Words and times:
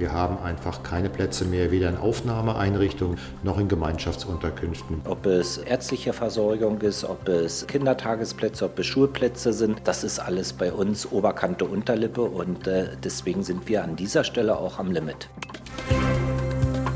Wir 0.00 0.10
haben 0.10 0.38
einfach 0.38 0.82
keine 0.82 1.10
Plätze 1.10 1.44
mehr, 1.44 1.70
weder 1.70 1.90
in 1.90 1.98
Aufnahmeeinrichtungen 1.98 3.18
noch 3.42 3.58
in 3.58 3.68
Gemeinschaftsunterkünften. 3.68 5.02
Ob 5.04 5.26
es 5.26 5.58
ärztliche 5.58 6.14
Versorgung 6.14 6.80
ist, 6.80 7.04
ob 7.04 7.28
es 7.28 7.66
Kindertagesplätze, 7.66 8.64
ob 8.64 8.78
es 8.78 8.86
Schulplätze 8.86 9.52
sind, 9.52 9.82
das 9.84 10.02
ist 10.02 10.18
alles 10.18 10.54
bei 10.54 10.72
uns 10.72 11.12
Oberkante 11.12 11.66
Unterlippe 11.66 12.22
und 12.22 12.66
äh, 12.66 12.96
deswegen 13.04 13.42
sind 13.42 13.68
wir 13.68 13.84
an 13.84 13.94
dieser 13.94 14.24
Stelle 14.24 14.56
auch 14.56 14.78
am 14.78 14.92
Limit. 14.92 15.28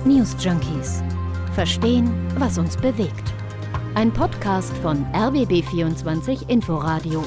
News 0.07 0.35
Junkies. 0.41 1.03
Verstehen, 1.55 2.11
was 2.39 2.57
uns 2.57 2.79
bewegt. 2.79 3.35
Ein 3.95 4.11
Podcast 4.11 4.75
von 4.79 5.05
RBB24 5.13 6.49
Inforadio. 6.49 7.23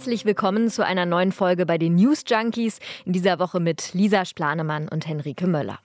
Herzlich 0.00 0.24
willkommen 0.24 0.70
zu 0.70 0.82
einer 0.82 1.04
neuen 1.04 1.30
Folge 1.30 1.66
bei 1.66 1.76
den 1.76 1.96
News 1.96 2.24
Junkies. 2.26 2.78
In 3.04 3.12
dieser 3.12 3.38
Woche 3.38 3.60
mit 3.60 3.92
Lisa 3.92 4.24
Splanemann 4.24 4.88
und 4.88 5.06
Henrike 5.06 5.46
Möller. 5.46 5.78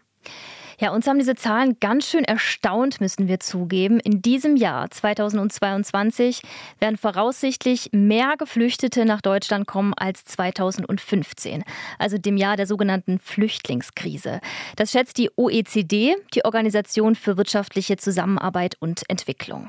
Ja, 0.80 0.94
uns 0.94 1.06
haben 1.06 1.20
diese 1.20 1.36
Zahlen 1.36 1.82
ganz 1.82 2.10
schön 2.10 2.24
erstaunt, 2.24 3.02
müssen 3.02 3.28
wir 3.28 3.42
zugeben. 3.42 4.00
In 4.00 4.22
diesem 4.22 4.56
Jahr 4.56 4.90
2022 4.90 6.44
werden 6.80 6.96
voraussichtlich 6.96 7.90
mehr 7.92 8.36
Geflüchtete 8.38 9.04
nach 9.04 9.20
Deutschland 9.20 9.68
kommen 9.68 9.94
als 9.94 10.24
2015, 10.24 11.66
also 12.00 12.18
dem 12.18 12.38
Jahr 12.38 12.56
der 12.56 12.68
sogenannten 12.68 13.20
Flüchtlingskrise. 13.20 14.40
Das 14.78 14.94
schätzt 14.94 15.18
die 15.18 15.30
OECD, 15.36 16.16
die 16.34 16.46
Organisation 16.46 17.16
für 17.16 17.36
wirtschaftliche 17.36 17.98
Zusammenarbeit 17.98 18.78
und 18.80 19.04
Entwicklung. 19.10 19.68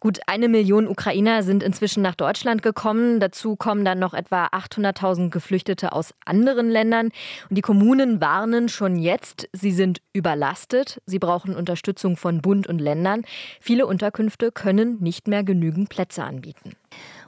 Gut 0.00 0.20
eine 0.26 0.48
Million 0.48 0.86
Ukrainer 0.88 1.42
sind 1.42 1.62
inzwischen 1.62 2.02
nach 2.02 2.14
Deutschland 2.14 2.62
gekommen. 2.62 3.20
Dazu 3.20 3.56
kommen 3.56 3.84
dann 3.84 3.98
noch 3.98 4.14
etwa 4.14 4.46
800.000 4.46 5.30
Geflüchtete 5.30 5.92
aus 5.92 6.14
anderen 6.24 6.70
Ländern. 6.70 7.10
Und 7.48 7.56
die 7.56 7.62
Kommunen 7.62 8.20
warnen 8.20 8.68
schon 8.68 8.96
jetzt, 8.96 9.48
sie 9.52 9.72
sind 9.72 10.00
überlastet. 10.12 11.00
Sie 11.06 11.18
brauchen 11.18 11.56
Unterstützung 11.56 12.16
von 12.16 12.40
Bund 12.40 12.66
und 12.66 12.80
Ländern. 12.80 13.22
Viele 13.60 13.86
Unterkünfte 13.86 14.52
können 14.52 14.98
nicht 15.00 15.28
mehr 15.28 15.44
genügend 15.44 15.88
Plätze 15.88 16.24
anbieten. 16.24 16.72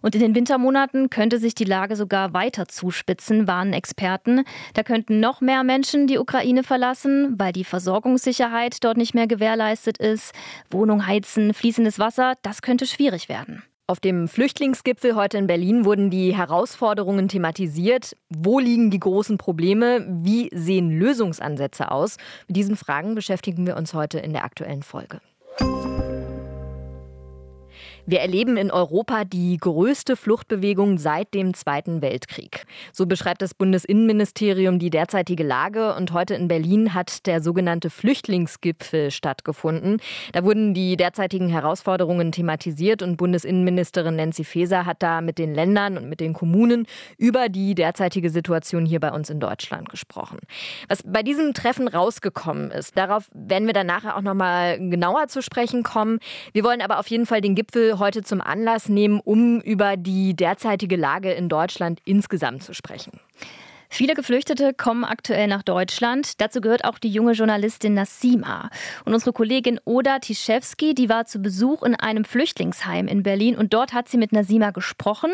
Und 0.03 0.15
in 0.15 0.21
den 0.21 0.35
Wintermonaten 0.35 1.11
könnte 1.11 1.39
sich 1.39 1.55
die 1.55 1.65
Lage 1.65 1.97
sogar 1.97 2.33
weiter 2.33 2.69
zuspitzen, 2.69 3.49
warnen 3.49 3.73
Experten. 3.73 4.45
Da 4.75 4.83
könnten 4.83 5.21
noch 5.21 5.41
mehr 5.41 5.65
Menschen 5.65 6.07
die 6.07 6.19
Ukraine 6.19 6.63
verlassen, 6.63 7.35
weil 7.39 7.53
die 7.53 7.65
Versorgungssicherheit 7.65 8.85
dort 8.85 8.97
nicht 8.99 9.15
mehr 9.15 9.27
gewährleistet 9.27 9.99
ist. 9.99 10.33
Wohnung 10.71 11.07
heizen, 11.07 11.55
fließendes 11.55 11.99
Wasser, 11.99 12.35
das 12.43 12.63
könnte 12.63 12.87
schwierig 12.87 13.29
werden. 13.29 13.63
Auf 13.89 14.01
dem 14.01 14.27
Flüchtlingsgipfel 14.27 15.15
heute 15.15 15.39
in 15.39 15.47
Berlin 15.47 15.85
wurden 15.85 16.11
die 16.11 16.37
Herausforderungen 16.37 17.29
thematisiert. 17.29 18.17
Wo 18.29 18.59
liegen 18.59 18.91
die 18.91 18.99
großen 18.99 19.39
Probleme? 19.39 20.05
Wie 20.09 20.51
sehen 20.53 20.91
Lösungsansätze 20.91 21.93
aus? 21.93 22.17
Mit 22.49 22.57
diesen 22.57 22.77
Fragen 22.77 23.15
beschäftigen 23.15 23.65
wir 23.65 23.77
uns 23.77 23.95
heute 23.95 24.19
in 24.19 24.33
der 24.33 24.43
aktuellen 24.43 24.83
Folge. 24.83 25.21
Wir 28.09 28.21
erleben 28.21 28.57
in 28.57 28.71
Europa 28.71 29.25
die 29.25 29.57
größte 29.57 30.15
Fluchtbewegung 30.15 30.97
seit 30.97 31.35
dem 31.35 31.55
Zweiten 31.55 32.03
Weltkrieg. 32.03 32.65
So 32.93 33.05
beschreibt 33.05 33.43
das 33.43 33.53
Bundesinnenministerium 33.53 34.79
die 34.79 34.91
derzeitige 34.91 35.43
Lage. 35.43 35.93
Und 35.97 36.13
heute 36.13 36.35
in 36.35 36.47
Berlin 36.47 36.95
hat 36.95 37.27
der 37.27 37.43
sogenannte 37.43 37.91
Flüchtlingsgipfel 37.91 39.11
stattgefunden. 39.11 39.97
Da 40.33 40.45
wurden 40.45 40.73
die 40.73 40.97
derzeitigen 40.97 41.49
Herausforderungen 41.49 42.31
thematisiert 42.31 43.03
und 43.03 43.17
Bundesinnenministerin 43.17 44.15
Nancy 44.15 44.45
Faeser 44.45 44.87
hat 44.87 45.03
da 45.03 45.21
mit 45.21 45.39
den 45.39 45.53
Ländern 45.53 45.99
und 45.99 46.09
mit 46.09 46.21
den 46.21 46.33
Kommunen 46.33 46.87
über 47.19 47.49
die 47.49 47.75
derzeitige 47.75 48.31
Situation 48.31 48.87
hier 48.87 49.01
bei 49.01 49.11
uns 49.11 49.31
in 49.31 49.41
Deutschland 49.41 49.89
gesprochen. 49.89 50.39
Was 50.87 51.03
bei 51.05 51.25
diesem 51.25 51.55
Treffen 51.55 51.89
rausgekommen 51.89 52.71
ist, 52.71 52.97
darauf 52.97 53.29
werden 53.35 53.67
wir 53.67 53.75
dann 53.75 53.89
nachher 53.89 54.17
auch 54.17 54.23
noch 54.23 54.35
mal 54.35 54.79
genauer 54.79 55.27
zu 55.27 55.43
sprechen 55.43 55.83
kommen. 55.83 56.21
Wir 56.53 56.63
wollen 56.63 56.83
aber 56.83 57.01
auf 57.01 57.09
jeden 57.09 57.27
Fall 57.27 57.41
den 57.41 57.57
Gipfel 57.57 57.96
heute 57.99 58.23
zum 58.23 58.41
Anlass 58.41 58.89
nehmen, 58.89 59.21
um 59.25 59.61
über 59.61 59.97
die 59.97 60.35
derzeitige 60.35 60.97
Lage 60.97 61.33
in 61.33 61.49
Deutschland 61.49 62.01
insgesamt 62.05 62.63
zu 62.63 62.75
sprechen. 62.75 63.21
Viele 63.89 64.15
Geflüchtete 64.15 64.75
kommen 64.75 65.05
aktuell 65.05 65.47
nach 65.47 65.63
Deutschland. 65.63 66.41
Dazu 66.41 66.61
gehört 66.61 66.85
auch 66.85 66.99
die 66.99 67.09
junge 67.09 67.33
Journalistin 67.33 67.95
Nassima. 67.95 68.71
Und 69.05 69.15
unsere 69.15 69.33
Kollegin 69.33 69.81
Oda 69.85 70.19
Tischewski, 70.19 70.95
die 70.95 71.09
war 71.09 71.27
zu 71.27 71.39
Besuch 71.39 71.83
in 71.83 71.95
einem 71.95 72.25
Flüchtlingsheim 72.25 73.09
in 73.09 73.23
Berlin 73.23 73.57
und 73.57 73.73
dort 73.73 73.93
hat 73.93 74.09
sie 74.09 74.19
mit 74.19 74.33
Nassima 74.33 74.71
gesprochen. 74.71 75.31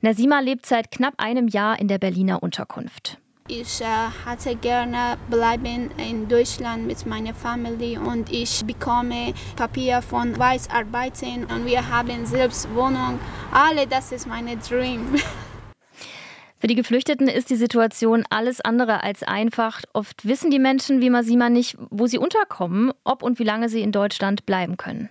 Nassima 0.00 0.40
lebt 0.40 0.66
seit 0.66 0.90
knapp 0.90 1.14
einem 1.18 1.48
Jahr 1.48 1.78
in 1.78 1.88
der 1.88 1.98
Berliner 1.98 2.42
Unterkunft. 2.42 3.18
Ich 3.46 3.82
äh, 3.82 3.84
hatte 4.24 4.56
gerne 4.56 5.18
bleiben 5.28 5.90
in 5.98 6.26
Deutschland 6.28 6.86
mit 6.86 7.04
meiner 7.04 7.34
Familie 7.34 8.00
und 8.00 8.32
ich 8.32 8.64
bekomme 8.64 9.34
Papier 9.54 10.00
von 10.00 10.38
Weißarbeiten 10.38 11.44
und 11.44 11.66
wir 11.66 11.86
haben 11.86 12.24
selbst 12.24 12.74
Wohnung. 12.74 13.20
Alle, 13.52 13.86
das 13.86 14.12
ist 14.12 14.26
meine 14.26 14.56
Dream. 14.56 15.16
Für 16.58 16.68
die 16.68 16.74
Geflüchteten 16.74 17.28
ist 17.28 17.50
die 17.50 17.56
Situation 17.56 18.24
alles 18.30 18.62
andere 18.62 19.02
als 19.02 19.22
einfach. 19.22 19.82
Oft 19.92 20.26
wissen 20.26 20.50
die 20.50 20.58
Menschen 20.58 21.02
wie 21.02 21.10
Masima 21.10 21.50
nicht, 21.50 21.76
wo 21.90 22.06
sie 22.06 22.16
unterkommen, 22.16 22.92
ob 23.04 23.22
und 23.22 23.38
wie 23.38 23.44
lange 23.44 23.68
sie 23.68 23.82
in 23.82 23.92
Deutschland 23.92 24.46
bleiben 24.46 24.78
können. 24.78 25.10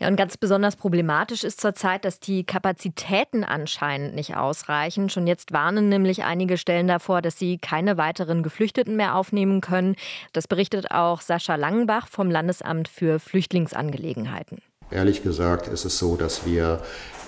Ja, 0.00 0.08
und 0.08 0.16
ganz 0.16 0.36
besonders 0.36 0.76
problematisch 0.76 1.44
ist 1.44 1.60
zurzeit, 1.60 2.04
dass 2.04 2.20
die 2.20 2.44
Kapazitäten 2.44 3.44
anscheinend 3.44 4.14
nicht 4.14 4.36
ausreichen. 4.36 5.10
Schon 5.10 5.26
jetzt 5.26 5.52
warnen 5.52 5.88
nämlich 5.88 6.24
einige 6.24 6.58
Stellen 6.58 6.88
davor, 6.88 7.22
dass 7.22 7.38
sie 7.38 7.58
keine 7.58 7.96
weiteren 7.96 8.42
Geflüchteten 8.42 8.96
mehr 8.96 9.14
aufnehmen 9.14 9.60
können. 9.60 9.96
Das 10.32 10.48
berichtet 10.48 10.90
auch 10.90 11.20
Sascha 11.20 11.56
Langenbach 11.56 12.08
vom 12.08 12.30
Landesamt 12.30 12.88
für 12.88 13.18
Flüchtlingsangelegenheiten. 13.18 14.62
Ehrlich 14.90 15.22
gesagt 15.22 15.68
ist 15.68 15.84
es 15.84 15.98
so, 15.98 16.16
dass 16.16 16.46
wir 16.46 16.82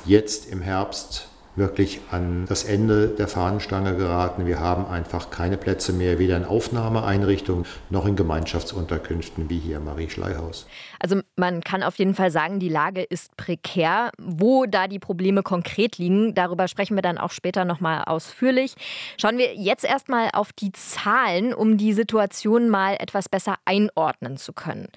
jetzt 0.07 0.51
im 0.51 0.63
Herbst 0.63 1.29
wirklich 1.57 2.01
an 2.11 2.47
das 2.49 2.65
Ende 2.65 3.09
der 3.09 3.29
Fahnenstange 3.29 3.97
geraten. 3.97 4.47
Wir 4.47 4.61
haben 4.61 4.87
einfach 4.87 5.31
keine 5.31 5.57
Plätze 5.57 5.93
mehr, 5.93 6.19
weder 6.19 6.37
in 6.37 6.45
Aufnahmeeinrichtungen 6.45 7.67
noch 7.91 8.07
in 8.07 8.17
Gemeinschaftsunterkünften 8.17 9.51
wie 9.51 9.59
hier 9.59 9.81
Marie 9.81 10.09
Schleihaus. 10.09 10.67
Also 11.01 11.21
man 11.37 11.63
kann 11.63 11.83
auf 11.83 11.97
jeden 11.97 12.15
Fall 12.15 12.31
sagen, 12.31 12.61
die 12.61 12.69
Lage 12.69 13.03
ist 13.03 13.37
prekär. 13.37 14.11
Wo 14.19 14.67
da 14.67 14.87
die 14.87 14.99
Probleme 14.99 15.43
konkret 15.43 15.99
liegen, 15.99 16.35
darüber 16.35 16.69
sprechen 16.69 16.95
wir 16.95 17.03
dann 17.03 17.19
auch 17.19 17.31
später 17.31 17.65
nochmal 17.65 18.05
ausführlich. 18.05 18.75
Schauen 19.19 19.39
wir 19.39 19.55
jetzt 19.57 19.85
erstmal 19.85 20.29
auf 20.33 20.53
die 20.53 20.73
Zahlen, 20.73 21.55
um 21.55 21.79
die 21.79 21.95
Situation 21.95 22.69
mal 22.69 22.97
etwas 22.99 23.29
besser 23.29 23.57
einordnen 23.65 24.37
zu 24.37 24.53
können. 24.53 24.89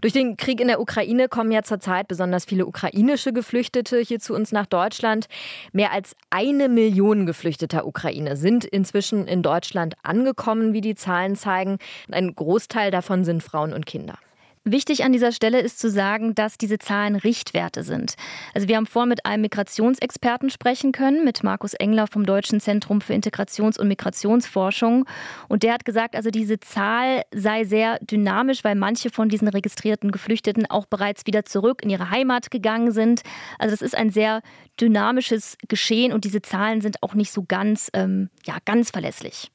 Durch 0.00 0.14
den 0.14 0.38
Krieg 0.38 0.60
in 0.60 0.68
der 0.68 0.80
Ukraine 0.80 1.28
kommen 1.28 1.52
ja 1.52 1.62
zurzeit 1.62 2.08
besonders 2.08 2.46
viele 2.46 2.66
ukrainische 2.66 3.32
Geflüchtete 3.32 3.98
hier 4.00 4.18
zu 4.18 4.34
uns 4.34 4.52
nach 4.52 4.66
Deutschland. 4.66 5.26
Mehr 5.72 5.92
als 5.92 6.16
eine 6.30 6.68
Million 6.68 7.26
geflüchteter 7.26 7.86
Ukraine 7.86 8.36
sind 8.36 8.64
inzwischen 8.64 9.26
in 9.26 9.42
Deutschland 9.42 9.94
angekommen, 10.02 10.72
wie 10.72 10.80
die 10.80 10.94
Zahlen 10.94 11.36
zeigen. 11.36 11.76
Ein 12.10 12.34
Großteil 12.34 12.90
davon 12.90 13.24
sind 13.24 13.42
Frauen 13.42 13.74
und 13.74 13.84
Kinder. 13.84 14.18
Wichtig 14.64 15.04
an 15.04 15.12
dieser 15.12 15.32
Stelle 15.32 15.58
ist 15.58 15.78
zu 15.78 15.88
sagen, 15.88 16.34
dass 16.34 16.58
diese 16.58 16.78
Zahlen 16.78 17.16
Richtwerte 17.16 17.82
sind. 17.82 18.12
Also 18.52 18.68
wir 18.68 18.76
haben 18.76 18.84
vorhin 18.84 19.08
mit 19.08 19.24
einem 19.24 19.40
Migrationsexperten 19.40 20.50
sprechen 20.50 20.92
können, 20.92 21.24
mit 21.24 21.42
Markus 21.42 21.72
Engler 21.72 22.06
vom 22.06 22.26
Deutschen 22.26 22.60
Zentrum 22.60 23.00
für 23.00 23.14
Integrations- 23.14 23.78
und 23.78 23.88
Migrationsforschung. 23.88 25.06
Und 25.48 25.62
der 25.62 25.72
hat 25.72 25.86
gesagt, 25.86 26.14
also 26.14 26.28
diese 26.28 26.60
Zahl 26.60 27.22
sei 27.34 27.64
sehr 27.64 28.00
dynamisch, 28.00 28.62
weil 28.62 28.74
manche 28.74 29.08
von 29.08 29.30
diesen 29.30 29.48
registrierten 29.48 30.12
Geflüchteten 30.12 30.66
auch 30.66 30.84
bereits 30.84 31.24
wieder 31.24 31.46
zurück 31.46 31.80
in 31.82 31.88
ihre 31.88 32.10
Heimat 32.10 32.50
gegangen 32.50 32.92
sind. 32.92 33.22
Also 33.58 33.72
das 33.72 33.80
ist 33.80 33.96
ein 33.96 34.10
sehr 34.10 34.42
dynamisches 34.78 35.56
Geschehen 35.68 36.12
und 36.12 36.24
diese 36.24 36.42
Zahlen 36.42 36.82
sind 36.82 37.02
auch 37.02 37.14
nicht 37.14 37.32
so 37.32 37.44
ganz, 37.46 37.90
ähm, 37.94 38.28
ja, 38.44 38.56
ganz 38.66 38.90
verlässlich. 38.90 39.50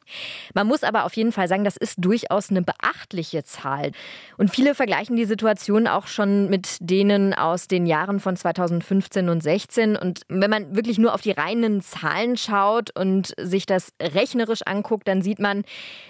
Man 0.56 0.68
muss 0.68 0.84
aber 0.84 1.06
auf 1.06 1.16
jeden 1.16 1.32
Fall 1.32 1.48
sagen, 1.48 1.64
das 1.64 1.78
ist 1.78 1.98
durchaus 2.04 2.50
eine 2.50 2.62
beachtliche 2.64 3.44
Zahl. 3.44 3.92
Und 4.38 4.50
viele 4.50 4.74
vergleichen 4.76 4.95
die 5.04 5.26
Situation 5.26 5.88
auch 5.88 6.08
schon 6.08 6.50
mit 6.50 6.78
denen 6.80 7.34
aus 7.34 7.68
den 7.68 7.86
Jahren 7.86 8.20
von 8.20 8.36
2015 8.36 9.30
und 9.30 9.42
16. 9.42 9.96
Und 9.96 10.22
wenn 10.28 10.50
man 10.50 10.76
wirklich 10.76 10.98
nur 10.98 11.14
auf 11.14 11.22
die 11.22 11.32
reinen 11.32 11.82
Zahlen 11.82 12.38
schaut 12.38 12.90
und 12.98 13.34
sich 13.38 13.66
das 13.66 13.90
rechnerisch 14.02 14.62
anguckt, 14.66 15.08
dann 15.08 15.22
sieht 15.22 15.40
man, 15.40 15.64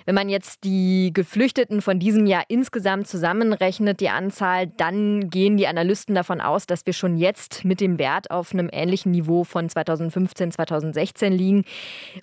wenn 0.05 0.15
man 0.15 0.29
jetzt 0.29 0.63
die 0.63 1.11
Geflüchteten 1.13 1.81
von 1.81 1.99
diesem 1.99 2.25
Jahr 2.25 2.43
insgesamt 2.47 3.07
zusammenrechnet, 3.07 3.99
die 3.99 4.09
Anzahl, 4.09 4.67
dann 4.67 5.29
gehen 5.29 5.57
die 5.57 5.67
Analysten 5.67 6.15
davon 6.15 6.39
aus, 6.39 6.67
dass 6.67 6.85
wir 6.85 6.93
schon 6.93 7.17
jetzt 7.17 7.65
mit 7.65 7.81
dem 7.81 7.97
Wert 7.97 8.31
auf 8.31 8.53
einem 8.53 8.69
ähnlichen 8.71 9.11
Niveau 9.11 9.43
von 9.43 9.67
2015, 9.67 10.51
2016 10.51 11.33
liegen. 11.33 11.65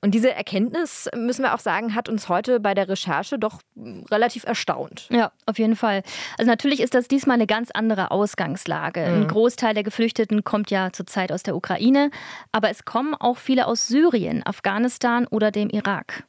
Und 0.01 0.15
diese 0.15 0.33
Erkenntnis, 0.33 1.09
müssen 1.17 1.43
wir 1.43 1.55
auch 1.55 1.61
sagen, 1.61 1.95
hat 1.95 2.09
uns 2.09 2.29
heute 2.29 2.61
bei 2.61 2.75
der 2.75 2.89
Recherche 2.89 3.39
doch 3.39 3.61
relativ 4.11 4.45
erstaunt. 4.45 5.09
Ja, 5.11 5.33
auf 5.47 5.59
jeden 5.59 5.77
Fall. 5.77 6.03
Also 6.39 6.52
natürlich 6.53 6.81
ist 6.81 6.93
das 6.93 7.09
diesmal 7.09 7.37
eine 7.37 7.47
ganz 7.47 7.71
andere 7.73 8.11
Ausgangslage. 8.11 9.01
Mhm. 9.01 9.23
Ein 9.23 9.29
Großteil 9.29 9.73
der 9.73 9.83
Geflüchteten 9.83 10.45
kommt 10.45 10.71
ja 10.71 10.93
zurzeit 10.93 11.33
aus 11.33 11.43
der 11.43 11.57
Ukraine, 11.57 12.11
aber 12.53 12.69
es 12.69 12.85
kommen 12.85 13.15
auch 13.15 13.39
viele 13.39 13.67
aus 13.67 13.89
Syrien, 13.89 14.43
Afghanistan 14.45 15.27
oder 15.27 15.51
dem 15.51 15.71
Irak. 15.71 16.25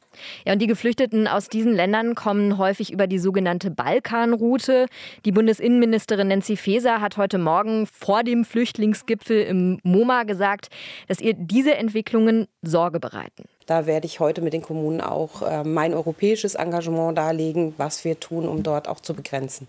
Ja, 0.46 0.54
und 0.54 0.60
die 0.60 0.66
Geflüchteten 0.66 1.28
aus 1.28 1.48
diesen 1.48 1.74
Ländern 1.74 2.14
kommen 2.14 2.56
häufig 2.56 2.90
über 2.92 3.06
die 3.06 3.18
sogenannte 3.18 3.70
Balkanroute. 3.70 4.86
Die 5.26 5.32
Bundesinnenministerin 5.32 6.28
Nancy 6.28 6.56
Faeser 6.56 7.00
hat 7.00 7.18
heute 7.18 7.36
Morgen 7.36 7.86
vor 7.86 8.22
dem 8.22 8.44
Flüchtlingsgipfel 8.44 9.42
im 9.42 9.80
MoMA 9.82 10.22
gesagt, 10.22 10.68
dass 11.08 11.20
ihr 11.20 11.34
diese 11.34 11.74
Entwicklungen 11.74 12.46
Sorge 12.62 13.00
bereiten. 13.00 13.44
Da 13.66 13.86
werde 13.86 14.06
ich 14.06 14.20
heute 14.20 14.40
mit 14.40 14.52
den 14.52 14.62
Kommunen 14.62 15.00
auch 15.00 15.42
äh, 15.42 15.64
mein 15.64 15.94
europäisches 15.94 16.54
Engagement 16.54 17.18
darlegen, 17.18 17.74
was 17.76 18.04
wir 18.04 18.20
tun, 18.20 18.46
um 18.46 18.62
dort 18.62 18.88
auch 18.88 19.00
zu 19.00 19.14
begrenzen. 19.14 19.68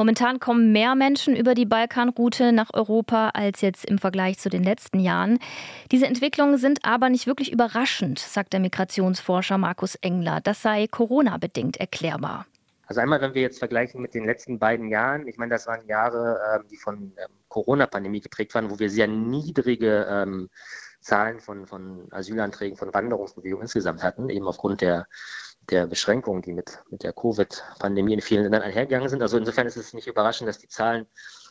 Momentan 0.00 0.40
kommen 0.40 0.72
mehr 0.72 0.94
Menschen 0.94 1.36
über 1.36 1.52
die 1.52 1.66
Balkanroute 1.66 2.52
nach 2.52 2.70
Europa 2.72 3.32
als 3.34 3.60
jetzt 3.60 3.84
im 3.84 3.98
Vergleich 3.98 4.38
zu 4.38 4.48
den 4.48 4.64
letzten 4.64 4.98
Jahren. 4.98 5.38
Diese 5.92 6.06
Entwicklungen 6.06 6.56
sind 6.56 6.86
aber 6.86 7.10
nicht 7.10 7.26
wirklich 7.26 7.52
überraschend, 7.52 8.18
sagt 8.18 8.54
der 8.54 8.60
Migrationsforscher 8.60 9.58
Markus 9.58 9.96
Engler. 9.96 10.40
Das 10.40 10.62
sei 10.62 10.86
Corona-bedingt 10.86 11.76
erklärbar. 11.76 12.46
Also 12.86 13.02
einmal, 13.02 13.20
wenn 13.20 13.34
wir 13.34 13.42
jetzt 13.42 13.58
vergleichen 13.58 14.00
mit 14.00 14.14
den 14.14 14.24
letzten 14.24 14.58
beiden 14.58 14.88
Jahren, 14.88 15.28
ich 15.28 15.36
meine, 15.36 15.50
das 15.50 15.66
waren 15.66 15.86
Jahre, 15.86 16.40
ähm, 16.54 16.66
die 16.70 16.78
von 16.78 16.96
ähm, 17.18 17.34
Corona-Pandemie 17.48 18.20
geprägt 18.20 18.54
waren, 18.54 18.70
wo 18.70 18.78
wir 18.78 18.88
sehr 18.88 19.06
niedrige 19.06 20.06
ähm, 20.10 20.48
Zahlen 21.02 21.40
von, 21.40 21.66
von 21.66 22.08
Asylanträgen, 22.10 22.78
von 22.78 22.94
Wanderungsbewegungen 22.94 23.64
insgesamt 23.64 24.02
hatten, 24.02 24.30
eben 24.30 24.46
aufgrund 24.46 24.80
der, 24.80 25.06
der 25.68 25.86
Beschränkungen, 25.86 26.42
die 26.42 26.52
mit, 26.52 26.80
mit 26.90 27.02
der 27.02 27.12
Covid-Pandemie 27.12 28.14
in 28.14 28.20
vielen 28.20 28.42
Ländern 28.42 28.62
einhergegangen 28.62 29.08
sind. 29.08 29.22
Also 29.22 29.38
insofern 29.38 29.66
ist 29.66 29.76
es 29.76 29.94
nicht 29.94 30.06
überraschend, 30.06 30.48
dass 30.48 30.58
die 30.58 30.68
Zahlen 30.68 31.06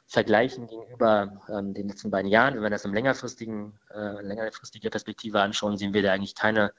vergleichen 0.08 0.68
gegenüber 0.68 1.42
ähm, 1.50 1.74
den 1.74 1.88
letzten 1.88 2.10
beiden 2.10 2.32
Jahren. 2.32 2.56
Wenn 2.56 2.64
wir 2.64 2.70
das 2.72 2.84
im 2.84 2.94
längerfristigen, 2.94 3.80
äh, 3.94 4.22
längerfristige 4.22 4.90
Perspektive 4.90 5.40
anschauen, 5.40 5.78
sehen 5.78 5.94
wir 5.94 6.02
da 6.02 6.12
eigentlich 6.12 6.36
keine 6.36 6.74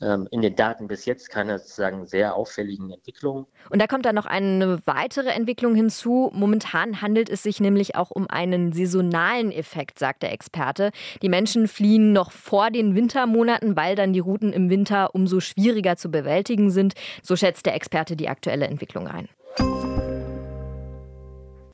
in 0.00 0.42
den 0.42 0.54
Daten 0.54 0.86
bis 0.86 1.06
jetzt 1.06 1.30
keine 1.30 1.58
sozusagen 1.58 2.06
sehr 2.06 2.34
auffälligen 2.34 2.90
Entwicklungen. 2.90 3.46
Und 3.70 3.80
da 3.80 3.86
kommt 3.86 4.04
dann 4.04 4.14
noch 4.14 4.26
eine 4.26 4.80
weitere 4.86 5.30
Entwicklung 5.30 5.74
hinzu. 5.74 6.30
Momentan 6.34 7.00
handelt 7.00 7.30
es 7.30 7.42
sich 7.42 7.60
nämlich 7.60 7.94
auch 7.94 8.10
um 8.10 8.28
einen 8.28 8.72
saisonalen 8.72 9.50
Effekt, 9.50 9.98
sagt 9.98 10.22
der 10.22 10.32
Experte. 10.32 10.90
Die 11.22 11.28
Menschen 11.28 11.68
fliehen 11.68 12.12
noch 12.12 12.32
vor 12.32 12.70
den 12.70 12.94
Wintermonaten, 12.94 13.76
weil 13.76 13.94
dann 13.96 14.12
die 14.12 14.20
Routen 14.20 14.52
im 14.52 14.68
Winter 14.68 15.14
umso 15.14 15.40
schwieriger 15.40 15.96
zu 15.96 16.10
bewältigen 16.10 16.70
sind. 16.70 16.94
So 17.22 17.36
schätzt 17.36 17.64
der 17.64 17.74
Experte 17.74 18.16
die 18.16 18.28
aktuelle 18.28 18.66
Entwicklung 18.66 19.08
ein. 19.08 19.28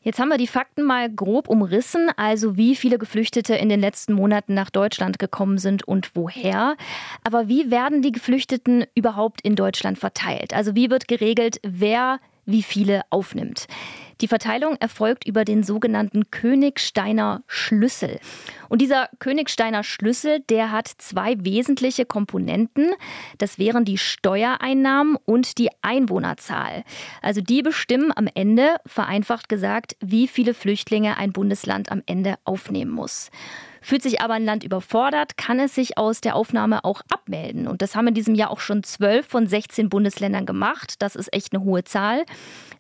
Jetzt 0.02 0.18
haben 0.18 0.30
wir 0.30 0.38
die 0.38 0.46
Fakten 0.46 0.82
mal 0.82 1.10
grob 1.10 1.46
umrissen, 1.50 2.08
also 2.16 2.56
wie 2.56 2.74
viele 2.74 2.96
Geflüchtete 2.96 3.54
in 3.54 3.68
den 3.68 3.80
letzten 3.80 4.14
Monaten 4.14 4.54
nach 4.54 4.70
Deutschland 4.70 5.18
gekommen 5.18 5.58
sind 5.58 5.86
und 5.86 6.16
woher. 6.16 6.76
Aber 7.22 7.48
wie 7.48 7.70
werden 7.70 8.00
die 8.00 8.12
Geflüchteten 8.12 8.86
überhaupt 8.94 9.42
in 9.42 9.56
Deutschland 9.56 9.98
verteilt? 9.98 10.54
Also 10.54 10.74
wie 10.74 10.88
wird 10.88 11.06
geregelt, 11.06 11.60
wer 11.62 12.18
wie 12.46 12.62
viele 12.62 13.02
aufnimmt? 13.10 13.66
Die 14.20 14.28
Verteilung 14.28 14.76
erfolgt 14.76 15.26
über 15.26 15.44
den 15.44 15.62
sogenannten 15.62 16.30
Königsteiner 16.30 17.42
Schlüssel. 17.46 18.20
Und 18.68 18.82
dieser 18.82 19.08
Königsteiner 19.18 19.82
Schlüssel, 19.82 20.40
der 20.48 20.70
hat 20.70 20.88
zwei 20.88 21.42
wesentliche 21.42 22.04
Komponenten. 22.04 22.90
Das 23.38 23.58
wären 23.58 23.84
die 23.84 23.98
Steuereinnahmen 23.98 25.16
und 25.24 25.58
die 25.58 25.70
Einwohnerzahl. 25.82 26.84
Also 27.22 27.40
die 27.40 27.62
bestimmen 27.62 28.12
am 28.14 28.28
Ende, 28.34 28.76
vereinfacht 28.86 29.48
gesagt, 29.48 29.96
wie 30.00 30.28
viele 30.28 30.54
Flüchtlinge 30.54 31.16
ein 31.16 31.32
Bundesland 31.32 31.90
am 31.90 32.02
Ende 32.06 32.34
aufnehmen 32.44 32.90
muss. 32.90 33.30
Fühlt 33.82 34.02
sich 34.02 34.20
aber 34.20 34.34
ein 34.34 34.44
Land 34.44 34.62
überfordert, 34.62 35.38
kann 35.38 35.58
es 35.58 35.74
sich 35.74 35.96
aus 35.96 36.20
der 36.20 36.36
Aufnahme 36.36 36.84
auch 36.84 37.00
abmelden. 37.10 37.66
Und 37.66 37.80
das 37.80 37.96
haben 37.96 38.08
in 38.08 38.14
diesem 38.14 38.34
Jahr 38.34 38.50
auch 38.50 38.60
schon 38.60 38.82
zwölf 38.82 39.26
von 39.26 39.46
16 39.46 39.88
Bundesländern 39.88 40.44
gemacht. 40.44 40.96
Das 41.00 41.16
ist 41.16 41.32
echt 41.32 41.54
eine 41.54 41.64
hohe 41.64 41.82
Zahl, 41.84 42.24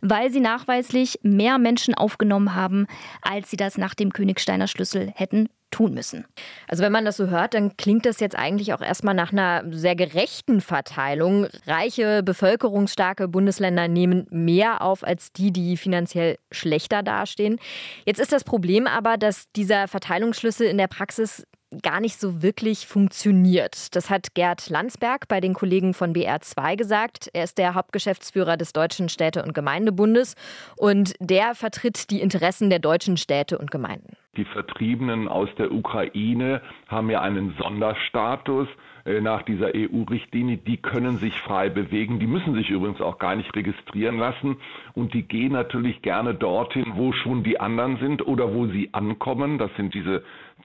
weil 0.02 0.30
sie 0.30 0.40
nachweislich 0.40 1.18
mehr 1.36 1.58
Menschen 1.58 1.94
aufgenommen 1.94 2.54
haben, 2.54 2.86
als 3.22 3.50
sie 3.50 3.56
das 3.56 3.78
nach 3.78 3.94
dem 3.94 4.12
Königsteiner 4.12 4.66
Schlüssel 4.66 5.12
hätten 5.14 5.48
tun 5.70 5.94
müssen. 5.94 6.24
Also 6.68 6.82
wenn 6.82 6.92
man 6.92 7.04
das 7.04 7.16
so 7.16 7.28
hört, 7.28 7.54
dann 7.54 7.76
klingt 7.76 8.06
das 8.06 8.20
jetzt 8.20 8.36
eigentlich 8.36 8.74
auch 8.74 8.80
erstmal 8.80 9.14
nach 9.14 9.32
einer 9.32 9.64
sehr 9.70 9.94
gerechten 9.94 10.60
Verteilung. 10.60 11.46
Reiche, 11.66 12.22
bevölkerungsstarke 12.22 13.28
Bundesländer 13.28 13.88
nehmen 13.88 14.26
mehr 14.30 14.82
auf 14.82 15.04
als 15.04 15.32
die, 15.32 15.52
die 15.52 15.76
finanziell 15.76 16.38
schlechter 16.50 17.02
dastehen. 17.02 17.58
Jetzt 18.04 18.20
ist 18.20 18.32
das 18.32 18.44
Problem 18.44 18.86
aber, 18.86 19.16
dass 19.16 19.50
dieser 19.52 19.88
Verteilungsschlüssel 19.88 20.66
in 20.66 20.78
der 20.78 20.88
Praxis 20.88 21.46
gar 21.82 22.00
nicht 22.00 22.18
so 22.18 22.42
wirklich 22.42 22.86
funktioniert. 22.86 23.94
Das 23.94 24.10
hat 24.10 24.34
Gerd 24.34 24.68
Landsberg 24.70 25.28
bei 25.28 25.40
den 25.40 25.54
Kollegen 25.54 25.94
von 25.94 26.12
BR2 26.12 26.76
gesagt. 26.76 27.30
Er 27.32 27.44
ist 27.44 27.58
der 27.58 27.74
Hauptgeschäftsführer 27.74 28.56
des 28.56 28.72
Deutschen 28.72 29.08
Städte- 29.08 29.42
und 29.42 29.54
Gemeindebundes 29.54 30.34
und 30.76 31.14
der 31.20 31.54
vertritt 31.54 32.10
die 32.10 32.20
Interessen 32.20 32.70
der 32.70 32.78
deutschen 32.78 33.16
Städte 33.16 33.58
und 33.58 33.70
Gemeinden. 33.70 34.16
Die 34.36 34.44
Vertriebenen 34.44 35.28
aus 35.28 35.48
der 35.58 35.72
Ukraine 35.72 36.62
haben 36.88 37.10
ja 37.10 37.20
einen 37.20 37.54
Sonderstatus 37.58 38.68
äh, 39.04 39.20
nach 39.20 39.42
dieser 39.42 39.70
EU-Richtlinie. 39.74 40.58
Die 40.58 40.76
können 40.76 41.16
sich 41.16 41.34
frei 41.40 41.68
bewegen. 41.68 42.20
Die 42.20 42.26
müssen 42.26 42.54
sich 42.54 42.70
übrigens 42.70 43.00
auch 43.00 43.18
gar 43.18 43.34
nicht 43.34 43.54
registrieren 43.56 44.18
lassen. 44.18 44.56
Und 44.94 45.14
die 45.14 45.22
gehen 45.22 45.52
natürlich 45.52 46.02
gerne 46.02 46.34
dorthin, 46.34 46.92
wo 46.94 47.12
schon 47.12 47.42
die 47.42 47.58
anderen 47.58 47.98
sind 47.98 48.26
oder 48.26 48.54
wo 48.54 48.66
sie 48.66 48.90
ankommen. 48.92 49.58
Das 49.58 49.70
sind 49.76 49.94
diese 49.94 50.22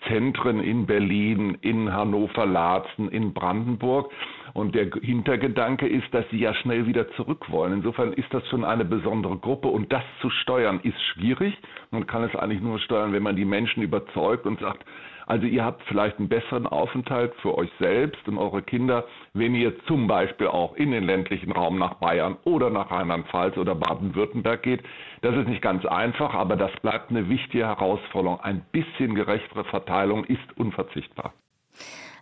Zentren 0.08 0.60
in 0.60 0.86
Berlin, 0.86 1.58
in 1.62 1.92
Hannover, 1.92 2.46
Laatzen, 2.46 3.10
in 3.10 3.34
Brandenburg. 3.34 4.12
Und 4.56 4.74
der 4.74 4.90
Hintergedanke 5.02 5.86
ist, 5.86 6.14
dass 6.14 6.24
sie 6.32 6.40
ja 6.40 6.54
schnell 6.54 6.88
wieder 6.88 7.12
zurück 7.16 7.52
wollen. 7.52 7.74
Insofern 7.74 8.14
ist 8.14 8.34
das 8.34 8.48
schon 8.48 8.64
eine 8.64 8.86
besondere 8.86 9.36
Gruppe 9.36 9.68
und 9.68 9.92
das 9.92 10.04
zu 10.22 10.30
steuern 10.30 10.80
ist 10.82 10.98
schwierig. 11.14 11.54
Man 11.92 12.08
kann 12.08 12.24
es 12.24 12.34
eigentlich 12.38 12.62
nur 12.62 12.80
steuern, 12.80 13.12
wenn 13.12 13.22
man 13.22 13.36
die 13.36 13.44
Menschen 13.44 13.84
überzeugt 13.84 14.46
und 14.46 14.62
sagt, 14.62 14.86
also 15.28 15.46
ihr 15.46 15.66
habt 15.66 15.84
vielleicht 15.90 16.20
einen 16.20 16.30
besseren 16.30 16.68
Aufenthalt 16.68 17.34
für 17.42 17.58
euch 17.58 17.70
selbst 17.80 18.26
und 18.30 18.38
eure 18.38 18.62
Kinder, 18.62 19.04
wenn 19.34 19.56
ihr 19.56 19.78
zum 19.88 20.08
Beispiel 20.08 20.48
auch 20.48 20.74
in 20.78 20.92
den 20.92 21.04
ländlichen 21.04 21.52
Raum 21.52 21.78
nach 21.78 21.96
Bayern 21.96 22.38
oder 22.46 22.70
nach 22.70 22.92
Rheinland-Pfalz 22.92 23.58
oder 23.58 23.76
Baden-Württemberg 23.76 24.64
geht. 24.64 24.84
Das 25.20 25.36
ist 25.36 25.50
nicht 25.50 25.64
ganz 25.64 25.86
einfach, 25.86 26.34
aber 26.34 26.56
das 26.56 26.72
bleibt 26.82 27.10
eine 27.10 27.28
wichtige 27.28 27.66
Herausforderung. 27.66 28.40
Ein 28.40 28.64
bisschen 28.72 29.16
gerechtere 29.16 29.66
Verteilung 29.66 30.24
ist 30.24 30.58
unverzichtbar. 30.58 31.34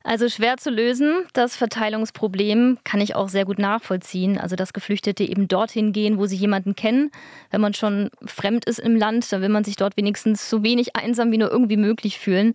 Also 0.05 0.27
schwer 0.27 0.57
zu 0.57 0.69
lösen. 0.69 1.23
Das 1.31 1.55
Verteilungsproblem 1.55 2.77
kann 2.83 3.00
ich 3.00 3.15
auch 3.15 3.29
sehr 3.29 3.45
gut 3.45 3.57
nachvollziehen. 3.57 4.38
Also 4.38 4.57
dass 4.57 4.73
Geflüchtete 4.73 5.23
eben 5.23 5.47
dorthin 5.47 5.94
gehen, 5.94 6.17
wo 6.17 6.25
sie 6.25 6.35
jemanden 6.35 6.75
kennen. 6.75 7.09
Wenn 7.51 7.61
man 7.61 7.74
schon 7.74 8.10
fremd 8.25 8.65
ist 8.65 8.79
im 8.79 8.98
Land, 8.98 9.31
dann 9.31 9.41
will 9.41 9.50
man 9.50 9.63
sich 9.63 9.77
dort 9.77 9.95
wenigstens 9.95 10.50
so 10.50 10.62
wenig 10.62 10.98
einsam 10.98 11.31
wie 11.31 11.38
nur 11.38 11.51
irgendwie 11.51 11.77
möglich 11.77 12.19
fühlen. 12.19 12.53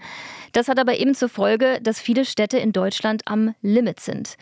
Das 0.53 0.69
hat 0.69 0.79
aber 0.79 0.99
eben 0.99 1.15
zur 1.15 1.31
Folge, 1.31 1.81
dass 1.83 2.01
viele 2.01 2.27
Städte 2.27 2.59
in 2.59 2.73
Deutschland 2.73 3.23
am 3.25 3.55
Limit 3.63 4.01
sind. 4.01 4.37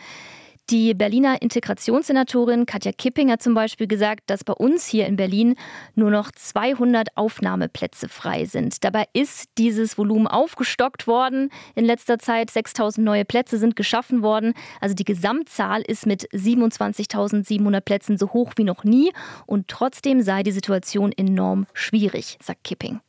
Die 0.69 0.93
Berliner 0.93 1.41
Integrationssenatorin 1.41 2.65
Katja 2.65 2.91
Kipping 2.91 3.31
hat 3.31 3.41
zum 3.41 3.53
Beispiel 3.53 3.87
gesagt, 3.87 4.23
dass 4.25 4.43
bei 4.43 4.51
uns 4.51 4.85
hier 4.85 5.07
in 5.07 5.15
Berlin 5.15 5.55
nur 5.95 6.11
noch 6.11 6.29
200 6.29 7.15
Aufnahmeplätze 7.15 8.09
frei 8.09 8.43
sind. 8.43 8.83
Dabei 8.83 9.05
ist 9.13 9.45
dieses 9.57 9.97
Volumen 9.97 10.27
aufgestockt 10.27 11.07
worden. 11.07 11.51
In 11.75 11.85
letzter 11.85 12.19
Zeit 12.19 12.51
6000 12.51 13.05
neue 13.05 13.23
Plätze 13.23 13.57
sind 13.57 13.77
geschaffen 13.77 14.23
worden. 14.23 14.55
Also 14.81 14.93
die 14.93 15.05
Gesamtzahl 15.05 15.83
ist 15.83 16.05
mit 16.05 16.27
27.700 16.33 17.79
Plätzen 17.79 18.17
so 18.17 18.33
hoch 18.33 18.51
wie 18.57 18.65
noch 18.65 18.83
nie. 18.83 19.13
Und 19.45 19.69
trotzdem 19.69 20.21
sei 20.21 20.43
die 20.43 20.51
Situation 20.51 21.13
enorm 21.13 21.65
schwierig, 21.71 22.37
sagt 22.43 22.65
Kipping. 22.65 22.99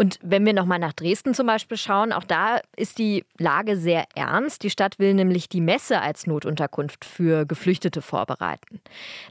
Und 0.00 0.20
wenn 0.22 0.46
wir 0.46 0.52
nochmal 0.52 0.78
nach 0.78 0.92
Dresden 0.92 1.34
zum 1.34 1.48
Beispiel 1.48 1.76
schauen, 1.76 2.12
auch 2.12 2.22
da 2.22 2.60
ist 2.76 2.98
die 2.98 3.24
Lage 3.36 3.76
sehr 3.76 4.04
ernst. 4.14 4.62
Die 4.62 4.70
Stadt 4.70 5.00
will 5.00 5.12
nämlich 5.12 5.48
die 5.48 5.60
Messe 5.60 6.00
als 6.00 6.24
Notunterkunft 6.24 7.04
für 7.04 7.44
Geflüchtete 7.44 8.00
vorbereiten. 8.00 8.80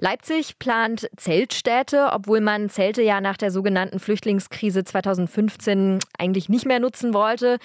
Leipzig 0.01 0.59
plant 0.59 1.09
Zeltstädte, 1.15 2.09
obwohl 2.11 2.41
man 2.41 2.69
Zelte 2.69 3.01
ja 3.01 3.21
nach 3.21 3.37
der 3.37 3.49
sogenannten 3.49 3.99
Flüchtlingskrise 3.99 4.83
2015 4.83 5.99
eigentlich 6.17 6.49
nicht 6.49 6.65
mehr 6.65 6.81
nutzen 6.81 7.13
wollte. 7.13 7.59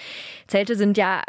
Zelte 0.46 0.76
sind 0.76 0.96
ja 0.96 1.22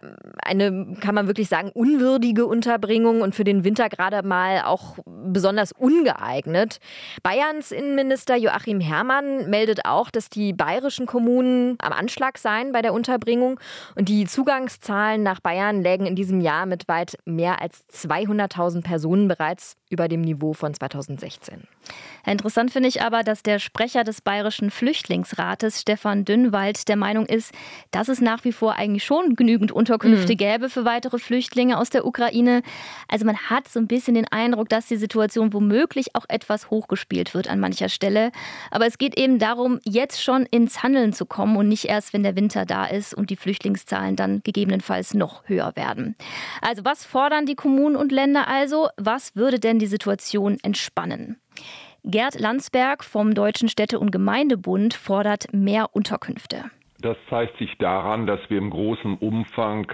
eine, 0.44 0.96
kann 1.02 1.16
man 1.16 1.26
wirklich 1.26 1.50
sagen, 1.50 1.72
unwürdige 1.74 2.46
Unterbringung 2.46 3.22
und 3.22 3.34
für 3.34 3.46
den 3.46 3.64
Winter 3.64 3.90
gerade 3.90 4.22
mal 4.22 4.62
auch 4.62 5.00
besonders 5.08 5.72
ungeeignet. 5.72 6.80
Bayerns 7.24 7.72
Innenminister 7.72 8.36
Joachim 8.36 8.80
Herrmann 8.80 9.50
meldet 9.50 9.86
auch, 9.86 10.12
dass 10.12 10.30
die 10.30 10.54
bayerischen 10.54 11.08
Kommunen 11.08 11.63
könnten 11.64 11.78
am 11.80 11.94
Anschlag 11.94 12.38
sein 12.38 12.72
bei 12.72 12.82
der 12.82 12.94
Unterbringung. 12.94 13.60
Und 13.96 14.10
die 14.10 14.26
Zugangszahlen 14.26 15.24
nach 15.24 15.40
Bayern 15.40 15.82
lägen 15.82 16.06
in 16.06 16.16
diesem 16.16 16.42
Jahr 16.42 16.66
mit 16.66 16.88
weit 16.88 17.18
mehr 17.26 17.62
als 17.62 17.88
200.000 17.90 18.84
Personen 18.84 19.28
bereits 19.28 19.76
über 19.90 20.08
dem 20.08 20.22
Niveau 20.22 20.54
von 20.54 20.74
2016. 20.74 21.68
Interessant 22.26 22.72
finde 22.72 22.88
ich 22.88 23.02
aber, 23.02 23.24
dass 23.24 23.44
der 23.44 23.60
Sprecher 23.60 24.04
des 24.04 24.22
Bayerischen 24.22 24.72
Flüchtlingsrates, 24.72 25.82
Stefan 25.82 26.24
Dünnwald, 26.24 26.88
der 26.88 26.96
Meinung 26.96 27.26
ist, 27.26 27.54
dass 27.92 28.08
es 28.08 28.22
nach 28.22 28.46
wie 28.46 28.54
vor 28.54 28.76
eigentlich 28.76 29.04
schon 29.04 29.36
genügend 29.36 29.72
Unterkünfte 29.74 30.34
mhm. 30.34 30.38
gäbe 30.38 30.70
für 30.70 30.86
weitere 30.86 31.20
Flüchtlinge 31.20 31.78
aus 31.78 31.90
der 31.90 32.06
Ukraine. 32.06 32.62
Also 33.10 33.26
man 33.26 33.38
hat 33.38 33.68
so 33.68 33.80
ein 33.80 33.88
bisschen 33.88 34.16
den 34.16 34.28
Eindruck, 34.32 34.70
dass 34.70 34.88
die 34.88 34.96
Situation 34.96 35.52
womöglich 35.52 36.16
auch 36.16 36.26
etwas 36.30 36.70
hochgespielt 36.70 37.34
wird 37.34 37.50
an 37.50 37.60
mancher 37.60 37.90
Stelle. 37.90 38.32
Aber 38.72 38.86
es 38.86 38.98
geht 38.98 39.18
eben 39.18 39.38
darum, 39.38 39.80
jetzt 39.84 40.24
schon 40.24 40.46
ins 40.46 40.82
Handeln 40.82 41.12
zu 41.12 41.26
kommen 41.26 41.58
und 41.58 41.68
nicht 41.68 41.86
erst, 41.86 42.14
wenn 42.14 42.24
der 42.24 42.38
Winter 42.38 42.66
da 42.66 42.86
ist 42.86 43.14
und 43.14 43.30
die 43.30 43.36
Flüchtlingszahlen 43.36 44.16
dann 44.16 44.42
gegebenenfalls 44.44 45.14
noch 45.14 45.44
höher 45.48 45.76
werden. 45.76 46.16
Also 46.62 46.86
was 46.86 47.04
fordern 47.06 47.46
die 47.46 47.56
Kommunen 47.56 47.98
und 47.98 48.14
Länder 48.14 48.48
also? 48.48 48.88
Was 48.98 49.36
würde 49.36 49.60
denn 49.60 49.80
die 49.80 49.88
Situation 49.88 50.58
entspannen? 50.64 51.38
Gerd 52.04 52.40
Landsberg 52.40 53.04
vom 53.04 53.34
Deutschen 53.34 53.70
Städte- 53.70 54.00
und 54.00 54.12
Gemeindebund 54.12 54.94
fordert 54.94 55.54
mehr 55.54 55.90
Unterkünfte. 55.94 56.66
Das 57.00 57.18
zeigt 57.30 57.58
sich 57.58 57.78
daran, 57.80 58.28
dass 58.28 58.40
wir 58.50 58.58
im 58.58 58.70
großen 58.70 59.18
Umfang 59.18 59.92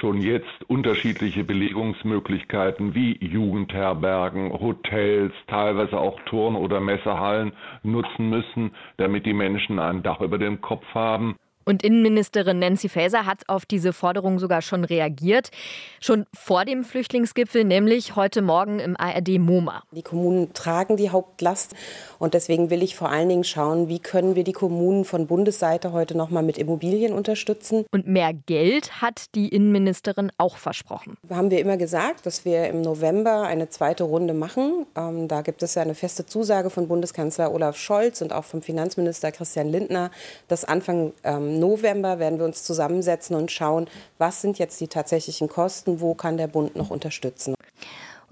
schon 0.00 0.20
jetzt 0.20 0.64
unterschiedliche 0.68 1.42
Belegungsmöglichkeiten 1.42 2.94
wie 2.94 3.16
Jugendherbergen, 3.24 4.52
Hotels, 4.52 5.32
teilweise 5.48 5.98
auch 5.98 6.20
Turn- 6.26 6.54
oder 6.54 6.80
Messehallen 6.80 7.52
nutzen 7.82 8.30
müssen, 8.30 8.70
damit 8.96 9.26
die 9.26 9.32
Menschen 9.32 9.80
ein 9.80 10.04
Dach 10.04 10.20
über 10.20 10.38
dem 10.38 10.60
Kopf 10.60 10.84
haben. 10.94 11.36
Und 11.64 11.82
Innenministerin 11.82 12.58
Nancy 12.58 12.88
Faeser 12.88 13.26
hat 13.26 13.48
auf 13.48 13.66
diese 13.66 13.92
Forderung 13.92 14.38
sogar 14.38 14.62
schon 14.62 14.84
reagiert. 14.84 15.50
Schon 16.00 16.26
vor 16.34 16.64
dem 16.64 16.84
Flüchtlingsgipfel, 16.84 17.64
nämlich 17.64 18.16
heute 18.16 18.42
Morgen 18.42 18.78
im 18.78 18.96
ARD 18.96 19.38
MoMA. 19.38 19.82
Die 19.92 20.02
Kommunen 20.02 20.52
tragen 20.52 20.96
die 20.96 21.10
Hauptlast. 21.10 21.74
Und 22.18 22.34
deswegen 22.34 22.70
will 22.70 22.82
ich 22.82 22.96
vor 22.96 23.10
allen 23.10 23.28
Dingen 23.28 23.44
schauen, 23.44 23.88
wie 23.88 23.98
können 23.98 24.36
wir 24.36 24.44
die 24.44 24.52
Kommunen 24.52 25.04
von 25.04 25.26
Bundesseite 25.26 25.92
heute 25.92 26.16
noch 26.16 26.30
mal 26.30 26.42
mit 26.42 26.58
Immobilien 26.58 27.12
unterstützen. 27.12 27.84
Und 27.90 28.06
mehr 28.06 28.32
Geld 28.32 29.02
hat 29.02 29.34
die 29.34 29.48
Innenministerin 29.48 30.30
auch 30.38 30.56
versprochen. 30.56 31.16
Haben 31.30 31.50
wir 31.50 31.60
immer 31.60 31.76
gesagt, 31.76 32.26
dass 32.26 32.44
wir 32.44 32.68
im 32.68 32.80
November 32.82 33.42
eine 33.42 33.68
zweite 33.68 34.04
Runde 34.04 34.34
machen. 34.34 34.86
Ähm, 34.96 35.28
da 35.28 35.42
gibt 35.42 35.62
es 35.62 35.74
ja 35.74 35.82
eine 35.82 35.94
feste 35.94 36.26
Zusage 36.26 36.70
von 36.70 36.88
Bundeskanzler 36.88 37.52
Olaf 37.52 37.76
Scholz 37.76 38.22
und 38.22 38.32
auch 38.32 38.44
vom 38.44 38.62
Finanzminister 38.62 39.32
Christian 39.32 39.68
Lindner, 39.68 40.10
dass 40.48 40.64
Anfang 40.64 41.12
ähm, 41.24 41.51
November 41.58 42.18
werden 42.18 42.38
wir 42.38 42.44
uns 42.44 42.62
zusammensetzen 42.62 43.36
und 43.36 43.50
schauen, 43.50 43.88
was 44.18 44.40
sind 44.40 44.58
jetzt 44.58 44.80
die 44.80 44.88
tatsächlichen 44.88 45.48
Kosten, 45.48 46.00
wo 46.00 46.14
kann 46.14 46.36
der 46.36 46.48
Bund 46.48 46.76
noch 46.76 46.90
unterstützen. 46.90 47.54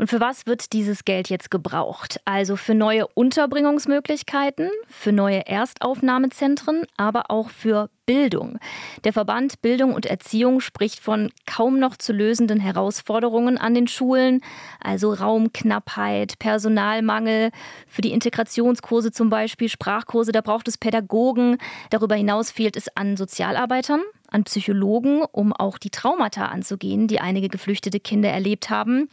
Und 0.01 0.07
für 0.07 0.19
was 0.19 0.47
wird 0.47 0.73
dieses 0.73 1.05
Geld 1.05 1.29
jetzt 1.29 1.51
gebraucht? 1.51 2.23
Also 2.25 2.57
für 2.57 2.75
neue 2.75 3.07
Unterbringungsmöglichkeiten, 3.07 4.71
für 4.89 5.13
neue 5.13 5.47
Erstaufnahmezentren, 5.47 6.87
aber 6.97 7.31
auch 7.31 7.51
für 7.51 7.91
Bildung. 8.07 8.59
Der 9.05 9.13
Verband 9.13 9.61
Bildung 9.61 9.93
und 9.93 10.07
Erziehung 10.07 10.61
spricht 10.61 11.01
von 11.01 11.31
kaum 11.45 11.79
noch 11.79 11.99
zu 11.99 12.15
lösenden 12.15 12.61
Herausforderungen 12.61 13.59
an 13.59 13.75
den 13.75 13.89
Schulen, 13.89 14.41
also 14.81 15.13
Raumknappheit, 15.13 16.39
Personalmangel, 16.39 17.51
für 17.87 18.01
die 18.01 18.13
Integrationskurse 18.13 19.13
zum 19.13 19.29
Beispiel, 19.29 19.69
Sprachkurse, 19.69 20.33
da 20.33 20.41
braucht 20.41 20.67
es 20.67 20.79
Pädagogen. 20.79 21.59
Darüber 21.91 22.15
hinaus 22.15 22.51
fehlt 22.51 22.79
es 22.79 22.89
an 22.97 23.19
Sozialarbeitern, 23.19 24.01
an 24.29 24.45
Psychologen, 24.45 25.25
um 25.31 25.53
auch 25.53 25.77
die 25.77 25.91
Traumata 25.91 26.47
anzugehen, 26.47 27.07
die 27.07 27.21
einige 27.21 27.51
geflüchtete 27.51 28.01
Kinder 28.01 28.31
erlebt 28.31 28.71
haben. 28.71 29.11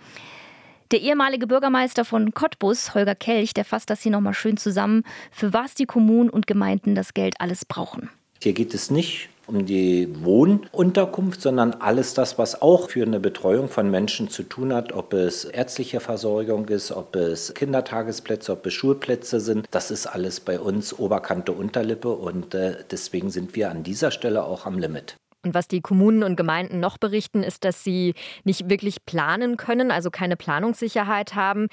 Der 0.91 1.01
ehemalige 1.01 1.48
Bürgermeister 1.48 2.06
von 2.06 2.34
Cottbus, 2.34 2.94
Holger 2.94 3.15
Kelch, 3.15 3.53
der 3.53 3.65
fasst 3.65 3.89
das 3.89 4.01
hier 4.01 4.12
nochmal 4.12 4.34
schön 4.34 4.56
zusammen, 4.56 5.03
für 5.32 5.51
was 5.51 5.74
die 5.75 5.86
Kommunen 5.86 6.29
und 6.29 6.48
Gemeinden 6.48 6.96
das 6.96 7.13
Geld 7.13 7.36
alles 7.39 7.65
brauchen. 7.65 8.10
Hier 8.41 8.53
geht 8.53 8.74
es 8.74 8.89
nicht 8.89 9.29
um 9.48 9.65
die 9.65 10.10
Wohnunterkunft, 10.24 11.41
sondern 11.41 11.74
alles 11.74 12.13
das, 12.13 12.38
was 12.38 12.62
auch 12.62 12.89
für 12.89 13.03
eine 13.03 13.20
Betreuung 13.20 13.70
von 13.70 13.89
Menschen 13.89 14.29
zu 14.29 14.44
tun 14.44 14.74
hat, 14.74 14.94
ob 14.94 15.13
es 15.13 15.46
ärztliche 15.46 16.00
Versorgung 16.00 16.67
ist, 16.67 16.91
ob 16.91 17.15
es 17.15 17.53
Kindertagesplätze, 17.53 18.51
ob 18.51 18.65
es 18.65 18.74
Schulplätze 18.74 19.39
sind. 19.39 19.67
Das 19.72 19.89
ist 19.89 20.06
alles 20.06 20.39
bei 20.39 20.60
uns 20.60 20.98
Oberkante 20.98 21.53
Unterlippe 21.53 22.10
und 22.10 22.53
äh, 22.56 22.75
deswegen 22.91 23.29
sind 23.29 23.56
wir 23.56 23.72
an 23.72 23.84
dieser 23.84 24.12
Stelle 24.12 24.44
auch 24.44 24.65
am 24.65 24.77
Limit. 24.77 25.15
Und 25.47 25.53
was 25.53 25.69
die 25.69 25.79
Kommunen 25.79 26.23
und 26.23 26.35
Gemeinden 26.35 26.81
noch 26.81 26.97
berichten, 26.97 27.41
ist, 27.41 27.63
dass 27.63 27.81
sie 27.81 28.15
nicht 28.43 28.69
wirklich 28.69 29.05
planen 29.05 29.55
können, 29.55 29.91
also 29.91 30.11
keine 30.11 30.35
Planungssicherheit 30.35 31.35
haben. 31.35 31.67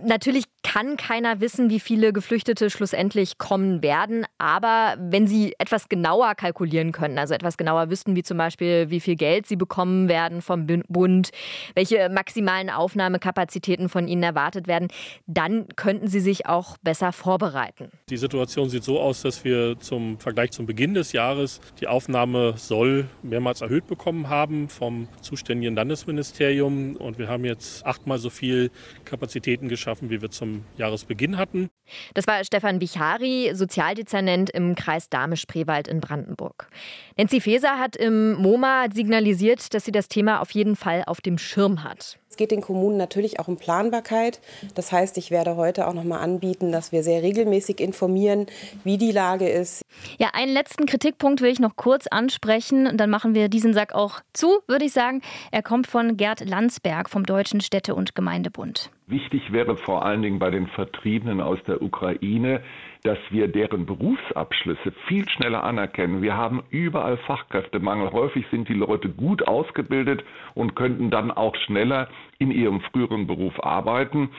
Natürlich 0.00 0.44
kann 0.62 0.96
keiner 0.96 1.40
wissen, 1.40 1.70
wie 1.70 1.80
viele 1.80 2.12
Geflüchtete 2.12 2.70
schlussendlich 2.70 3.38
kommen 3.38 3.82
werden, 3.82 4.26
aber 4.38 4.94
wenn 5.00 5.26
sie 5.26 5.54
etwas 5.58 5.88
genauer 5.88 6.36
kalkulieren 6.36 6.92
können, 6.92 7.18
also 7.18 7.34
etwas 7.34 7.56
genauer 7.56 7.90
wüssten, 7.90 8.14
wie 8.14 8.22
zum 8.22 8.38
Beispiel, 8.38 8.90
wie 8.90 9.00
viel 9.00 9.16
Geld 9.16 9.46
sie 9.46 9.56
bekommen 9.56 10.08
werden 10.08 10.40
vom 10.40 10.66
Bund, 10.88 11.30
welche 11.74 12.08
maximalen 12.10 12.70
Aufnahmekapazitäten 12.70 13.88
von 13.88 14.06
ihnen 14.06 14.22
erwartet 14.22 14.68
werden, 14.68 14.86
dann 15.26 15.66
könnten 15.74 16.06
sie 16.06 16.20
sich 16.20 16.46
auch 16.46 16.76
besser 16.78 17.10
vorbereiten. 17.10 17.90
Die 18.08 18.16
Situation 18.16 18.68
sieht 18.68 18.84
so 18.84 19.00
aus, 19.00 19.22
dass 19.22 19.42
wir 19.42 19.80
zum 19.80 20.18
Vergleich 20.20 20.52
zum 20.52 20.66
Beginn 20.66 20.94
des 20.94 21.12
Jahres 21.12 21.60
die 21.80 21.88
Aufnahme 21.88 22.54
soll 22.56 22.99
mehrmals 23.22 23.60
erhöht 23.60 23.86
bekommen 23.86 24.28
haben 24.28 24.68
vom 24.68 25.08
zuständigen 25.20 25.74
Landesministerium. 25.74 26.96
Und 26.96 27.18
wir 27.18 27.28
haben 27.28 27.44
jetzt 27.44 27.84
achtmal 27.84 28.18
so 28.18 28.30
viel 28.30 28.70
Kapazitäten 29.04 29.68
geschaffen, 29.68 30.10
wie 30.10 30.22
wir 30.22 30.30
zum 30.30 30.64
Jahresbeginn 30.76 31.36
hatten. 31.36 31.70
Das 32.14 32.26
war 32.26 32.44
Stefan 32.44 32.78
Bichari, 32.78 33.50
Sozialdezernent 33.54 34.50
im 34.50 34.74
Kreis 34.74 35.08
Dahme-Spreewald 35.08 35.88
in 35.88 36.00
Brandenburg. 36.00 36.68
Nancy 37.16 37.40
Faeser 37.40 37.78
hat 37.78 37.96
im 37.96 38.34
MoMA 38.34 38.86
signalisiert, 38.92 39.74
dass 39.74 39.84
sie 39.84 39.92
das 39.92 40.08
Thema 40.08 40.40
auf 40.40 40.52
jeden 40.52 40.76
Fall 40.76 41.02
auf 41.06 41.20
dem 41.20 41.38
Schirm 41.38 41.82
hat. 41.82 42.19
Es 42.40 42.48
geht 42.48 42.52
den 42.52 42.62
Kommunen 42.62 42.96
natürlich 42.96 43.38
auch 43.38 43.48
um 43.48 43.58
Planbarkeit. 43.58 44.40
Das 44.74 44.92
heißt, 44.92 45.18
ich 45.18 45.30
werde 45.30 45.56
heute 45.56 45.86
auch 45.86 45.92
noch 45.92 46.04
mal 46.04 46.20
anbieten, 46.20 46.72
dass 46.72 46.90
wir 46.90 47.02
sehr 47.02 47.22
regelmäßig 47.22 47.80
informieren, 47.80 48.46
wie 48.82 48.96
die 48.96 49.12
Lage 49.12 49.46
ist. 49.46 49.82
Ja, 50.18 50.28
einen 50.32 50.50
letzten 50.50 50.86
Kritikpunkt 50.86 51.42
will 51.42 51.50
ich 51.50 51.60
noch 51.60 51.76
kurz 51.76 52.06
ansprechen. 52.06 52.86
Und 52.86 52.96
dann 52.96 53.10
machen 53.10 53.34
wir 53.34 53.50
diesen 53.50 53.74
Sack 53.74 53.94
auch 53.94 54.20
zu, 54.32 54.60
würde 54.68 54.86
ich 54.86 54.92
sagen. 54.92 55.20
Er 55.52 55.62
kommt 55.62 55.86
von 55.86 56.16
Gerd 56.16 56.48
Landsberg 56.48 57.10
vom 57.10 57.26
Deutschen 57.26 57.60
Städte- 57.60 57.94
und 57.94 58.14
Gemeindebund. 58.14 58.90
Wichtig 59.06 59.52
wäre 59.52 59.76
vor 59.76 60.06
allen 60.06 60.22
Dingen 60.22 60.38
bei 60.38 60.50
den 60.50 60.66
Vertriebenen 60.68 61.42
aus 61.42 61.58
der 61.66 61.82
Ukraine, 61.82 62.62
dass 63.02 63.18
wir 63.30 63.48
deren 63.48 63.86
Berufsabschlüsse 63.86 64.92
viel 65.06 65.28
schneller 65.28 65.64
anerkennen. 65.64 66.22
Wir 66.22 66.36
haben 66.36 66.62
überall 66.70 67.16
Fachkräftemangel. 67.18 68.12
Häufig 68.12 68.46
sind 68.50 68.68
die 68.68 68.74
Leute 68.74 69.08
gut 69.08 69.46
ausgebildet 69.46 70.24
und 70.54 70.76
könnten 70.76 71.10
dann 71.10 71.30
auch 71.30 71.54
schneller 71.56 72.08
in 72.38 72.50
ihrem 72.50 72.80
früheren 72.80 73.26
Beruf 73.26 73.62
arbeiten. 73.62 74.30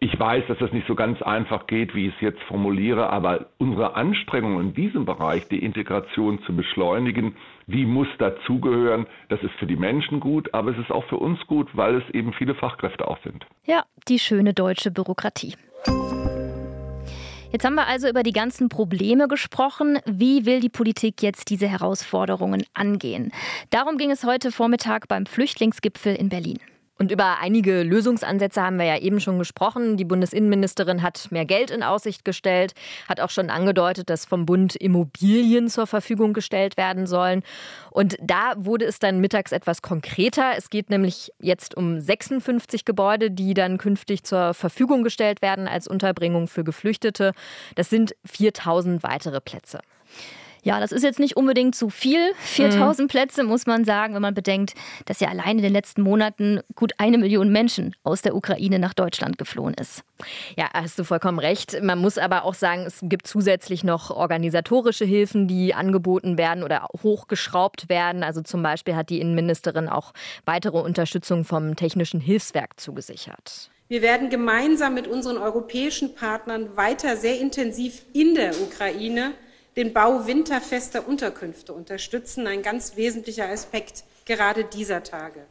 Ich 0.00 0.18
weiß, 0.18 0.44
dass 0.48 0.58
das 0.58 0.72
nicht 0.72 0.86
so 0.86 0.94
ganz 0.94 1.22
einfach 1.22 1.66
geht, 1.66 1.94
wie 1.94 2.08
ich 2.08 2.14
es 2.16 2.20
jetzt 2.20 2.42
formuliere, 2.42 3.08
aber 3.08 3.46
unsere 3.56 3.94
Anstrengungen 3.96 4.68
in 4.68 4.74
diesem 4.74 5.06
Bereich, 5.06 5.48
die 5.48 5.64
Integration 5.64 6.42
zu 6.42 6.54
beschleunigen, 6.54 7.36
die 7.66 7.86
muss 7.86 8.08
dazugehören. 8.18 9.06
Das 9.30 9.42
ist 9.42 9.54
für 9.54 9.66
die 9.66 9.76
Menschen 9.76 10.20
gut, 10.20 10.52
aber 10.52 10.72
es 10.72 10.78
ist 10.78 10.90
auch 10.90 11.04
für 11.06 11.16
uns 11.16 11.38
gut, 11.46 11.68
weil 11.74 11.96
es 11.96 12.10
eben 12.14 12.34
viele 12.34 12.54
Fachkräfte 12.54 13.08
auch 13.08 13.18
sind. 13.22 13.46
Ja, 13.64 13.84
die 14.08 14.18
schöne 14.18 14.52
deutsche 14.52 14.90
Bürokratie. 14.90 15.54
Jetzt 17.50 17.64
haben 17.64 17.76
wir 17.76 17.86
also 17.86 18.08
über 18.08 18.22
die 18.22 18.32
ganzen 18.32 18.68
Probleme 18.68 19.26
gesprochen. 19.26 19.98
Wie 20.04 20.44
will 20.44 20.60
die 20.60 20.68
Politik 20.68 21.22
jetzt 21.22 21.48
diese 21.48 21.66
Herausforderungen 21.66 22.62
angehen? 22.74 23.32
Darum 23.70 23.96
ging 23.96 24.10
es 24.10 24.22
heute 24.24 24.52
Vormittag 24.52 25.08
beim 25.08 25.24
Flüchtlingsgipfel 25.24 26.14
in 26.14 26.28
Berlin. 26.28 26.58
Und 26.98 27.12
über 27.12 27.38
einige 27.40 27.84
Lösungsansätze 27.84 28.60
haben 28.60 28.78
wir 28.78 28.84
ja 28.84 28.98
eben 28.98 29.20
schon 29.20 29.38
gesprochen. 29.38 29.96
Die 29.96 30.04
Bundesinnenministerin 30.04 31.02
hat 31.02 31.28
mehr 31.30 31.44
Geld 31.44 31.70
in 31.70 31.84
Aussicht 31.84 32.24
gestellt, 32.24 32.74
hat 33.08 33.20
auch 33.20 33.30
schon 33.30 33.50
angedeutet, 33.50 34.10
dass 34.10 34.24
vom 34.24 34.46
Bund 34.46 34.74
Immobilien 34.74 35.68
zur 35.68 35.86
Verfügung 35.86 36.32
gestellt 36.32 36.76
werden 36.76 37.06
sollen. 37.06 37.44
Und 37.90 38.16
da 38.20 38.54
wurde 38.56 38.84
es 38.84 38.98
dann 38.98 39.20
mittags 39.20 39.52
etwas 39.52 39.80
konkreter. 39.80 40.52
Es 40.56 40.70
geht 40.70 40.90
nämlich 40.90 41.32
jetzt 41.40 41.76
um 41.76 42.00
56 42.00 42.84
Gebäude, 42.84 43.30
die 43.30 43.54
dann 43.54 43.78
künftig 43.78 44.24
zur 44.24 44.52
Verfügung 44.52 45.04
gestellt 45.04 45.40
werden 45.40 45.68
als 45.68 45.86
Unterbringung 45.86 46.48
für 46.48 46.64
Geflüchtete. 46.64 47.32
Das 47.76 47.90
sind 47.90 48.16
4000 48.24 49.04
weitere 49.04 49.40
Plätze. 49.40 49.78
Ja, 50.62 50.80
das 50.80 50.92
ist 50.92 51.02
jetzt 51.02 51.18
nicht 51.18 51.36
unbedingt 51.36 51.74
zu 51.74 51.90
viel. 51.90 52.32
4000 52.38 53.06
mhm. 53.06 53.10
Plätze 53.10 53.44
muss 53.44 53.66
man 53.66 53.84
sagen, 53.84 54.14
wenn 54.14 54.22
man 54.22 54.34
bedenkt, 54.34 54.74
dass 55.06 55.20
ja 55.20 55.28
allein 55.28 55.58
in 55.58 55.62
den 55.62 55.72
letzten 55.72 56.02
Monaten 56.02 56.60
gut 56.74 56.92
eine 56.98 57.18
Million 57.18 57.50
Menschen 57.50 57.94
aus 58.02 58.22
der 58.22 58.34
Ukraine 58.34 58.78
nach 58.78 58.94
Deutschland 58.94 59.38
geflohen 59.38 59.74
ist. 59.74 60.02
Ja, 60.56 60.68
hast 60.72 60.98
du 60.98 61.04
vollkommen 61.04 61.38
recht. 61.38 61.80
Man 61.82 61.98
muss 61.98 62.18
aber 62.18 62.44
auch 62.44 62.54
sagen, 62.54 62.84
es 62.86 63.00
gibt 63.02 63.26
zusätzlich 63.26 63.84
noch 63.84 64.10
organisatorische 64.10 65.04
Hilfen, 65.04 65.46
die 65.48 65.74
angeboten 65.74 66.38
werden 66.38 66.64
oder 66.64 66.88
hochgeschraubt 67.02 67.88
werden. 67.88 68.22
Also 68.22 68.42
zum 68.42 68.62
Beispiel 68.62 68.96
hat 68.96 69.10
die 69.10 69.20
Innenministerin 69.20 69.88
auch 69.88 70.12
weitere 70.44 70.78
Unterstützung 70.78 71.44
vom 71.44 71.76
Technischen 71.76 72.20
Hilfswerk 72.20 72.80
zugesichert. 72.80 73.70
Wir 73.88 74.02
werden 74.02 74.28
gemeinsam 74.28 74.92
mit 74.92 75.06
unseren 75.06 75.38
europäischen 75.38 76.14
Partnern 76.14 76.76
weiter 76.76 77.16
sehr 77.16 77.40
intensiv 77.40 78.02
in 78.12 78.34
der 78.34 78.50
Ukraine 78.60 79.32
den 79.78 79.92
Bau 79.92 80.26
winterfester 80.26 81.06
Unterkünfte 81.06 81.72
unterstützen, 81.72 82.48
ein 82.48 82.62
ganz 82.62 82.96
wesentlicher 82.96 83.48
Aspekt 83.48 84.02
gerade 84.24 84.64
dieser 84.64 85.04
Tage. 85.04 85.46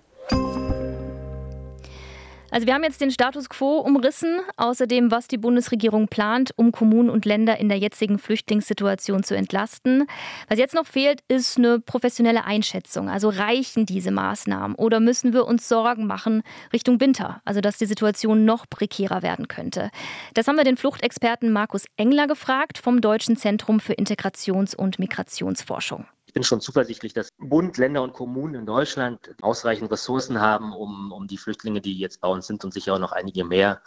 Also 2.50 2.66
wir 2.66 2.74
haben 2.74 2.84
jetzt 2.84 3.02
den 3.02 3.12
Status 3.12 3.50
quo 3.50 3.80
umrissen, 3.80 4.40
außerdem 4.56 5.12
was 5.12 5.28
die 5.28 5.38
Bundesregierung 5.38 6.08
plant, 6.08 6.52
um 6.56 6.72
Kommunen 6.72 7.10
und 7.10 7.26
Länder 7.26 7.60
in 7.60 7.68
der 7.68 7.78
jetzigen 7.78 8.18
Flüchtlingssituation 8.18 9.24
zu 9.24 9.36
entlasten. 9.36 10.08
Was 10.48 10.58
jetzt 10.58 10.74
noch 10.74 10.86
fehlt, 10.86 11.22
ist 11.28 11.58
eine 11.58 11.80
professionelle 11.80 12.46
Einschätzung. 12.46 13.10
Also 13.10 13.30
reichen 13.30 13.86
diese 13.86 14.12
Maßnahmen 14.12 14.76
oder 14.76 15.00
müssen 15.00 15.34
wir 15.34 15.46
uns 15.46 15.68
Sorgen 15.68 16.08
machen 16.08 16.42
Richtung 16.72 17.02
Winter, 17.02 17.42
also 17.44 17.60
dass 17.60 17.78
die 17.78 17.86
Situation 17.86 18.46
noch 18.46 18.66
prekärer 18.70 19.22
werden 19.22 19.48
könnte. 19.48 19.92
Das 20.34 20.48
haben 20.48 20.56
wir 20.56 20.64
den 20.64 20.78
Fluchtexperten 20.78 21.52
Markus 21.52 21.86
Engler 21.98 22.28
gefragt 22.28 22.78
vom 22.78 23.02
Deutschen 23.02 23.36
Zentrum 23.36 23.80
für 23.80 23.94
Integrations- 23.94 24.76
und 24.76 25.00
Migrationsforschung 25.00 26.06
bin 26.38 26.44
schon 26.44 26.62
zuversichtlich, 26.62 27.14
dass 27.14 27.30
Bund, 27.40 27.78
Länder 27.78 28.04
und 28.04 28.14
Kommunen 28.14 28.54
in 28.54 28.68
Deutschland 28.68 29.34
ausreichend 29.42 29.90
Ressourcen 29.90 30.40
haben, 30.40 30.72
um, 30.72 31.12
um 31.12 31.26
die 31.26 31.40
Flüchtlinge, 31.40 31.82
die 31.82 31.98
jetzt 31.98 32.22
bei 32.22 32.28
uns 32.28 32.46
sind 32.46 32.64
und 32.64 32.72
sicher 32.72 32.94
auch 32.94 33.00
noch 33.00 33.12
einige 33.12 33.44
mehr 33.44 33.82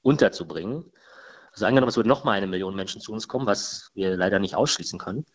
unterzubringen. 0.00 0.90
Also 1.52 1.66
angenommen, 1.66 1.90
es 1.90 1.96
würde 1.96 2.08
nochmal 2.08 2.38
eine 2.38 2.46
Million 2.46 2.74
Menschen 2.74 3.02
zu 3.02 3.12
uns 3.12 3.28
kommen, 3.28 3.44
was 3.44 3.90
wir 3.92 4.16
leider 4.16 4.38
nicht 4.38 4.54
ausschließen 4.54 4.98
können, 4.98 5.26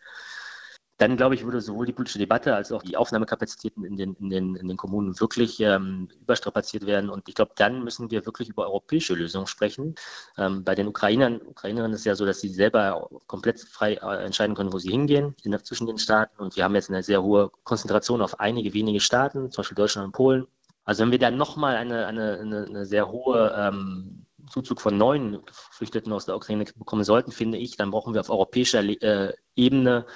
dann 0.98 1.16
glaube 1.16 1.36
ich, 1.36 1.44
würde 1.44 1.60
sowohl 1.60 1.86
die 1.86 1.92
politische 1.92 2.18
Debatte 2.18 2.56
als 2.56 2.72
auch 2.72 2.82
die 2.82 2.96
Aufnahmekapazitäten 2.96 3.84
in 3.84 3.96
den, 3.96 4.14
in 4.14 4.30
den, 4.30 4.56
in 4.56 4.66
den 4.66 4.76
Kommunen 4.76 5.18
wirklich 5.20 5.60
ähm, 5.60 6.08
überstrapaziert 6.20 6.86
werden. 6.86 7.08
Und 7.08 7.28
ich 7.28 7.36
glaube, 7.36 7.52
dann 7.54 7.84
müssen 7.84 8.10
wir 8.10 8.26
wirklich 8.26 8.48
über 8.48 8.66
europäische 8.66 9.14
Lösungen 9.14 9.46
sprechen. 9.46 9.94
Ähm, 10.36 10.64
bei 10.64 10.74
den 10.74 10.88
Ukrainern, 10.88 11.40
Ukrainerinnen 11.40 11.94
ist 11.94 12.00
es 12.00 12.04
ja 12.04 12.16
so, 12.16 12.26
dass 12.26 12.40
sie 12.40 12.48
selber 12.48 13.08
komplett 13.28 13.60
frei 13.60 13.94
äh, 13.94 14.24
entscheiden 14.24 14.56
können, 14.56 14.72
wo 14.72 14.78
sie 14.78 14.90
hingehen 14.90 15.36
in, 15.44 15.56
zwischen 15.64 15.86
den 15.86 15.98
Staaten. 15.98 16.42
Und 16.42 16.56
wir 16.56 16.64
haben 16.64 16.74
jetzt 16.74 16.90
eine 16.90 17.04
sehr 17.04 17.22
hohe 17.22 17.52
Konzentration 17.62 18.20
auf 18.20 18.40
einige 18.40 18.74
wenige 18.74 19.00
Staaten, 19.00 19.52
zum 19.52 19.62
Beispiel 19.62 19.76
Deutschland 19.76 20.06
und 20.06 20.12
Polen. 20.12 20.46
Also 20.84 21.02
wenn 21.04 21.12
wir 21.12 21.18
dann 21.20 21.36
nochmal 21.36 21.76
eine, 21.76 22.06
eine, 22.06 22.38
eine, 22.40 22.64
eine 22.64 22.86
sehr 22.86 23.08
hohe 23.08 23.54
ähm, 23.56 24.26
Zuzug 24.50 24.80
von 24.80 24.96
neuen 24.96 25.44
Geflüchteten 25.44 26.12
aus 26.12 26.24
der 26.26 26.34
Ukraine 26.34 26.64
bekommen 26.64 27.04
sollten, 27.04 27.30
finde 27.30 27.58
ich, 27.58 27.76
dann 27.76 27.92
brauchen 27.92 28.14
wir 28.14 28.20
auf 28.20 28.30
europäischer 28.30 28.82
äh, 28.82 29.32
Ebene 29.54 30.06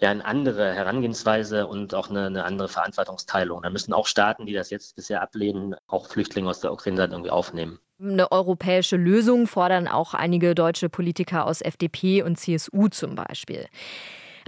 ja 0.00 0.10
eine 0.10 0.24
andere 0.24 0.74
Herangehensweise 0.74 1.66
und 1.66 1.94
auch 1.94 2.10
eine, 2.10 2.26
eine, 2.26 2.44
andere 2.44 2.68
Verantwortungsteilung. 2.68 3.62
Da 3.62 3.70
müssen 3.70 3.92
auch 3.92 4.06
Staaten, 4.06 4.46
die 4.46 4.52
das 4.52 4.70
jetzt 4.70 4.96
bisher 4.96 5.22
ablehnen, 5.22 5.74
auch 5.86 6.08
Flüchtlinge 6.08 6.48
aus 6.48 6.60
der 6.60 6.72
Ukraine 6.72 7.08
irgendwie 7.10 7.30
aufnehmen. 7.30 7.78
Eine 8.00 8.30
europäische 8.30 8.96
Lösung 8.96 9.48
fordern 9.48 9.88
auch 9.88 10.14
einige 10.14 10.54
deutsche 10.54 10.88
Politiker 10.88 11.46
aus 11.46 11.60
FDP 11.60 12.22
und 12.22 12.36
CSU 12.36 12.88
zum 12.88 13.16
Beispiel. 13.16 13.66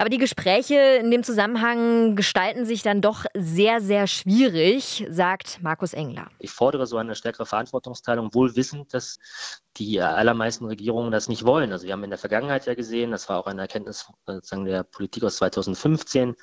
Aber 0.00 0.08
die 0.08 0.16
Gespräche 0.16 0.78
in 0.98 1.10
dem 1.10 1.22
Zusammenhang 1.22 2.16
gestalten 2.16 2.64
sich 2.64 2.82
dann 2.82 3.02
doch 3.02 3.26
sehr, 3.34 3.82
sehr 3.82 4.06
schwierig, 4.06 5.06
sagt 5.10 5.58
Markus 5.60 5.92
Engler. 5.92 6.30
Ich 6.38 6.52
fordere 6.52 6.86
so 6.86 6.96
eine 6.96 7.14
stärkere 7.14 7.44
Verantwortungsteilung, 7.44 8.32
wohl 8.32 8.56
wissend, 8.56 8.94
dass 8.94 9.18
die 9.76 10.00
allermeisten 10.00 10.64
Regierungen 10.64 11.10
das 11.10 11.28
nicht 11.28 11.44
wollen. 11.44 11.70
Also 11.70 11.84
wir 11.84 11.92
haben 11.92 12.02
in 12.02 12.08
der 12.08 12.18
Vergangenheit 12.18 12.64
ja 12.64 12.72
gesehen, 12.72 13.10
das 13.10 13.28
war 13.28 13.40
auch 13.40 13.46
eine 13.46 13.60
Erkenntnis 13.60 14.06
sozusagen 14.26 14.64
der 14.64 14.84
Politik 14.84 15.22
aus 15.22 15.36
2015, 15.36 16.34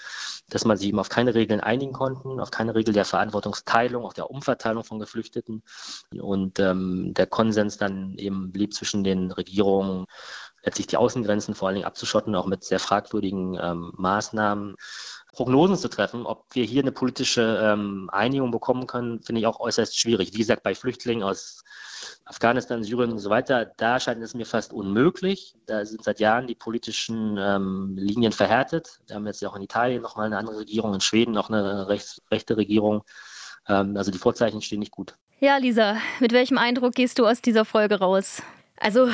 dass 0.50 0.64
man 0.64 0.78
sich 0.78 0.90
eben 0.90 1.00
auf 1.00 1.10
keine 1.10 1.34
Regeln 1.34 1.60
einigen 1.60 1.94
konnten, 1.94 2.40
auf 2.40 2.52
keine 2.52 2.76
Regel 2.76 2.94
der 2.94 3.06
Verantwortungsteilung, 3.06 4.06
auch 4.06 4.14
der 4.14 4.30
Umverteilung 4.30 4.84
von 4.84 5.00
Geflüchteten. 5.00 5.64
Und 6.16 6.60
ähm, 6.60 7.16
der 7.16 7.26
Konsens 7.26 7.78
dann 7.78 8.20
eben 8.20 8.52
blieb 8.52 8.76
zwischen 8.76 9.04
den 9.04 9.32
Regierungen 9.32 10.06
letztlich 10.68 10.88
die 10.88 10.98
Außengrenzen 10.98 11.56
vor 11.56 11.70
allen 11.70 11.76
Dingen 11.76 11.88
abzuschotten, 11.88 12.36
auch 12.36 12.46
mit 12.46 12.66
sehr 12.66 12.80
fragwürdigen 12.80 13.58
ähm, 13.60 13.94
Maßnahmen. 13.96 14.76
Prognosen 15.32 15.78
zu 15.78 15.88
treffen, 15.88 16.26
ob 16.26 16.46
wir 16.54 16.66
hier 16.66 16.82
eine 16.82 16.92
politische 16.92 17.60
ähm, 17.62 18.10
Einigung 18.12 18.52
bekommen 18.52 18.86
können, 18.88 19.22
finde 19.22 19.40
ich 19.40 19.48
auch 19.48 19.60
äußerst 19.60 19.98
schwierig. 19.98 20.34
Wie 20.34 20.40
gesagt, 20.40 20.64
bei 20.64 20.74
Flüchtlingen 20.76 21.24
aus 21.24 21.64
Afghanistan, 22.26 22.84
Syrien 22.84 23.12
und 23.12 23.20
so 23.20 23.30
weiter, 23.30 23.66
da 23.78 24.00
scheint 24.00 24.22
es 24.22 24.34
mir 24.34 24.46
fast 24.46 24.74
unmöglich. 24.74 25.56
Da 25.68 25.86
sind 25.86 26.04
seit 26.04 26.20
Jahren 26.20 26.48
die 26.48 26.56
politischen 26.56 27.38
ähm, 27.40 27.96
Linien 27.98 28.34
verhärtet. 28.34 29.00
Wir 29.08 29.16
haben 29.16 29.28
jetzt 29.28 29.42
ja 29.42 29.50
auch 29.50 29.56
in 29.56 29.62
Italien 29.62 30.02
nochmal 30.02 30.26
eine 30.26 30.38
andere 30.38 30.58
Regierung, 30.58 30.94
in 30.94 31.02
Schweden 31.02 31.32
noch 31.32 31.50
eine 31.50 31.88
rechts, 31.88 32.22
rechte 32.32 32.58
Regierung. 32.58 33.04
Ähm, 33.70 33.96
also 33.96 34.12
die 34.12 34.18
Vorzeichen 34.18 34.62
stehen 34.62 34.80
nicht 34.80 34.92
gut. 34.92 35.16
Ja, 35.40 35.58
Lisa, 35.58 35.98
mit 36.20 36.34
welchem 36.34 36.58
Eindruck 36.58 36.96
gehst 36.96 37.20
du 37.20 37.28
aus 37.28 37.42
dieser 37.42 37.64
Folge 37.64 38.00
raus? 38.00 38.42
Also 38.80 39.10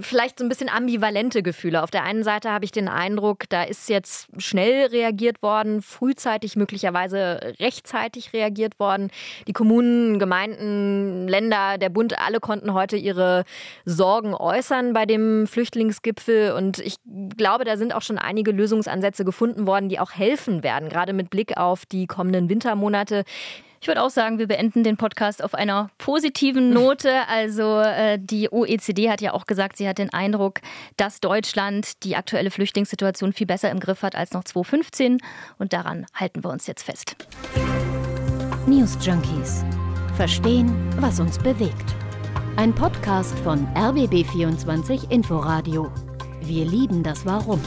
vielleicht 0.00 0.38
so 0.38 0.44
ein 0.44 0.48
bisschen 0.48 0.68
ambivalente 0.68 1.42
Gefühle. 1.42 1.82
Auf 1.82 1.90
der 1.90 2.02
einen 2.02 2.22
Seite 2.22 2.50
habe 2.50 2.64
ich 2.64 2.72
den 2.72 2.88
Eindruck, 2.88 3.44
da 3.48 3.62
ist 3.62 3.88
jetzt 3.88 4.28
schnell 4.38 4.86
reagiert 4.86 5.42
worden, 5.42 5.82
frühzeitig, 5.82 6.56
möglicherweise 6.56 7.54
rechtzeitig 7.60 8.32
reagiert 8.32 8.78
worden. 8.78 9.10
Die 9.46 9.52
Kommunen, 9.52 10.18
Gemeinden, 10.18 11.28
Länder, 11.28 11.78
der 11.78 11.88
Bund, 11.88 12.18
alle 12.18 12.40
konnten 12.40 12.72
heute 12.72 12.96
ihre 12.96 13.44
Sorgen 13.84 14.34
äußern 14.34 14.92
bei 14.92 15.06
dem 15.06 15.46
Flüchtlingsgipfel. 15.46 16.52
Und 16.52 16.78
ich 16.78 16.96
glaube, 17.36 17.64
da 17.64 17.76
sind 17.76 17.94
auch 17.94 18.02
schon 18.02 18.18
einige 18.18 18.52
Lösungsansätze 18.52 19.24
gefunden 19.24 19.66
worden, 19.66 19.88
die 19.88 19.98
auch 19.98 20.12
helfen 20.12 20.62
werden, 20.62 20.88
gerade 20.88 21.12
mit 21.12 21.30
Blick 21.30 21.56
auf 21.56 21.86
die 21.86 22.06
kommenden 22.06 22.48
Wintermonate. 22.48 23.24
Ich 23.80 23.88
würde 23.88 24.02
auch 24.02 24.10
sagen, 24.10 24.38
wir 24.38 24.46
beenden 24.46 24.84
den 24.84 24.96
Podcast 24.96 25.42
auf 25.42 25.54
einer 25.54 25.90
positiven 25.98 26.70
Note. 26.70 27.12
Also 27.28 27.80
äh, 27.80 28.18
die 28.20 28.50
OECD 28.50 29.10
hat 29.10 29.20
ja 29.20 29.32
auch 29.32 29.46
gesagt, 29.46 29.76
sie 29.76 29.88
hat 29.88 29.98
den 29.98 30.12
Eindruck, 30.12 30.60
dass 30.96 31.20
Deutschland 31.20 32.02
die 32.04 32.16
aktuelle 32.16 32.50
Flüchtlingssituation 32.50 33.32
viel 33.32 33.46
besser 33.46 33.70
im 33.70 33.80
Griff 33.80 34.02
hat 34.02 34.14
als 34.14 34.32
noch 34.32 34.44
2015. 34.44 35.18
Und 35.58 35.72
daran 35.72 36.06
halten 36.14 36.44
wir 36.44 36.50
uns 36.50 36.66
jetzt 36.66 36.82
fest. 36.82 37.16
News 38.66 38.96
Junkies. 39.02 39.64
Verstehen, 40.16 40.72
was 41.00 41.20
uns 41.20 41.38
bewegt. 41.38 41.94
Ein 42.56 42.74
Podcast 42.74 43.38
von 43.40 43.66
RBB24 43.74 45.10
Inforadio. 45.10 45.92
Wir 46.40 46.64
lieben 46.64 47.02
das 47.02 47.26
Warum. 47.26 47.60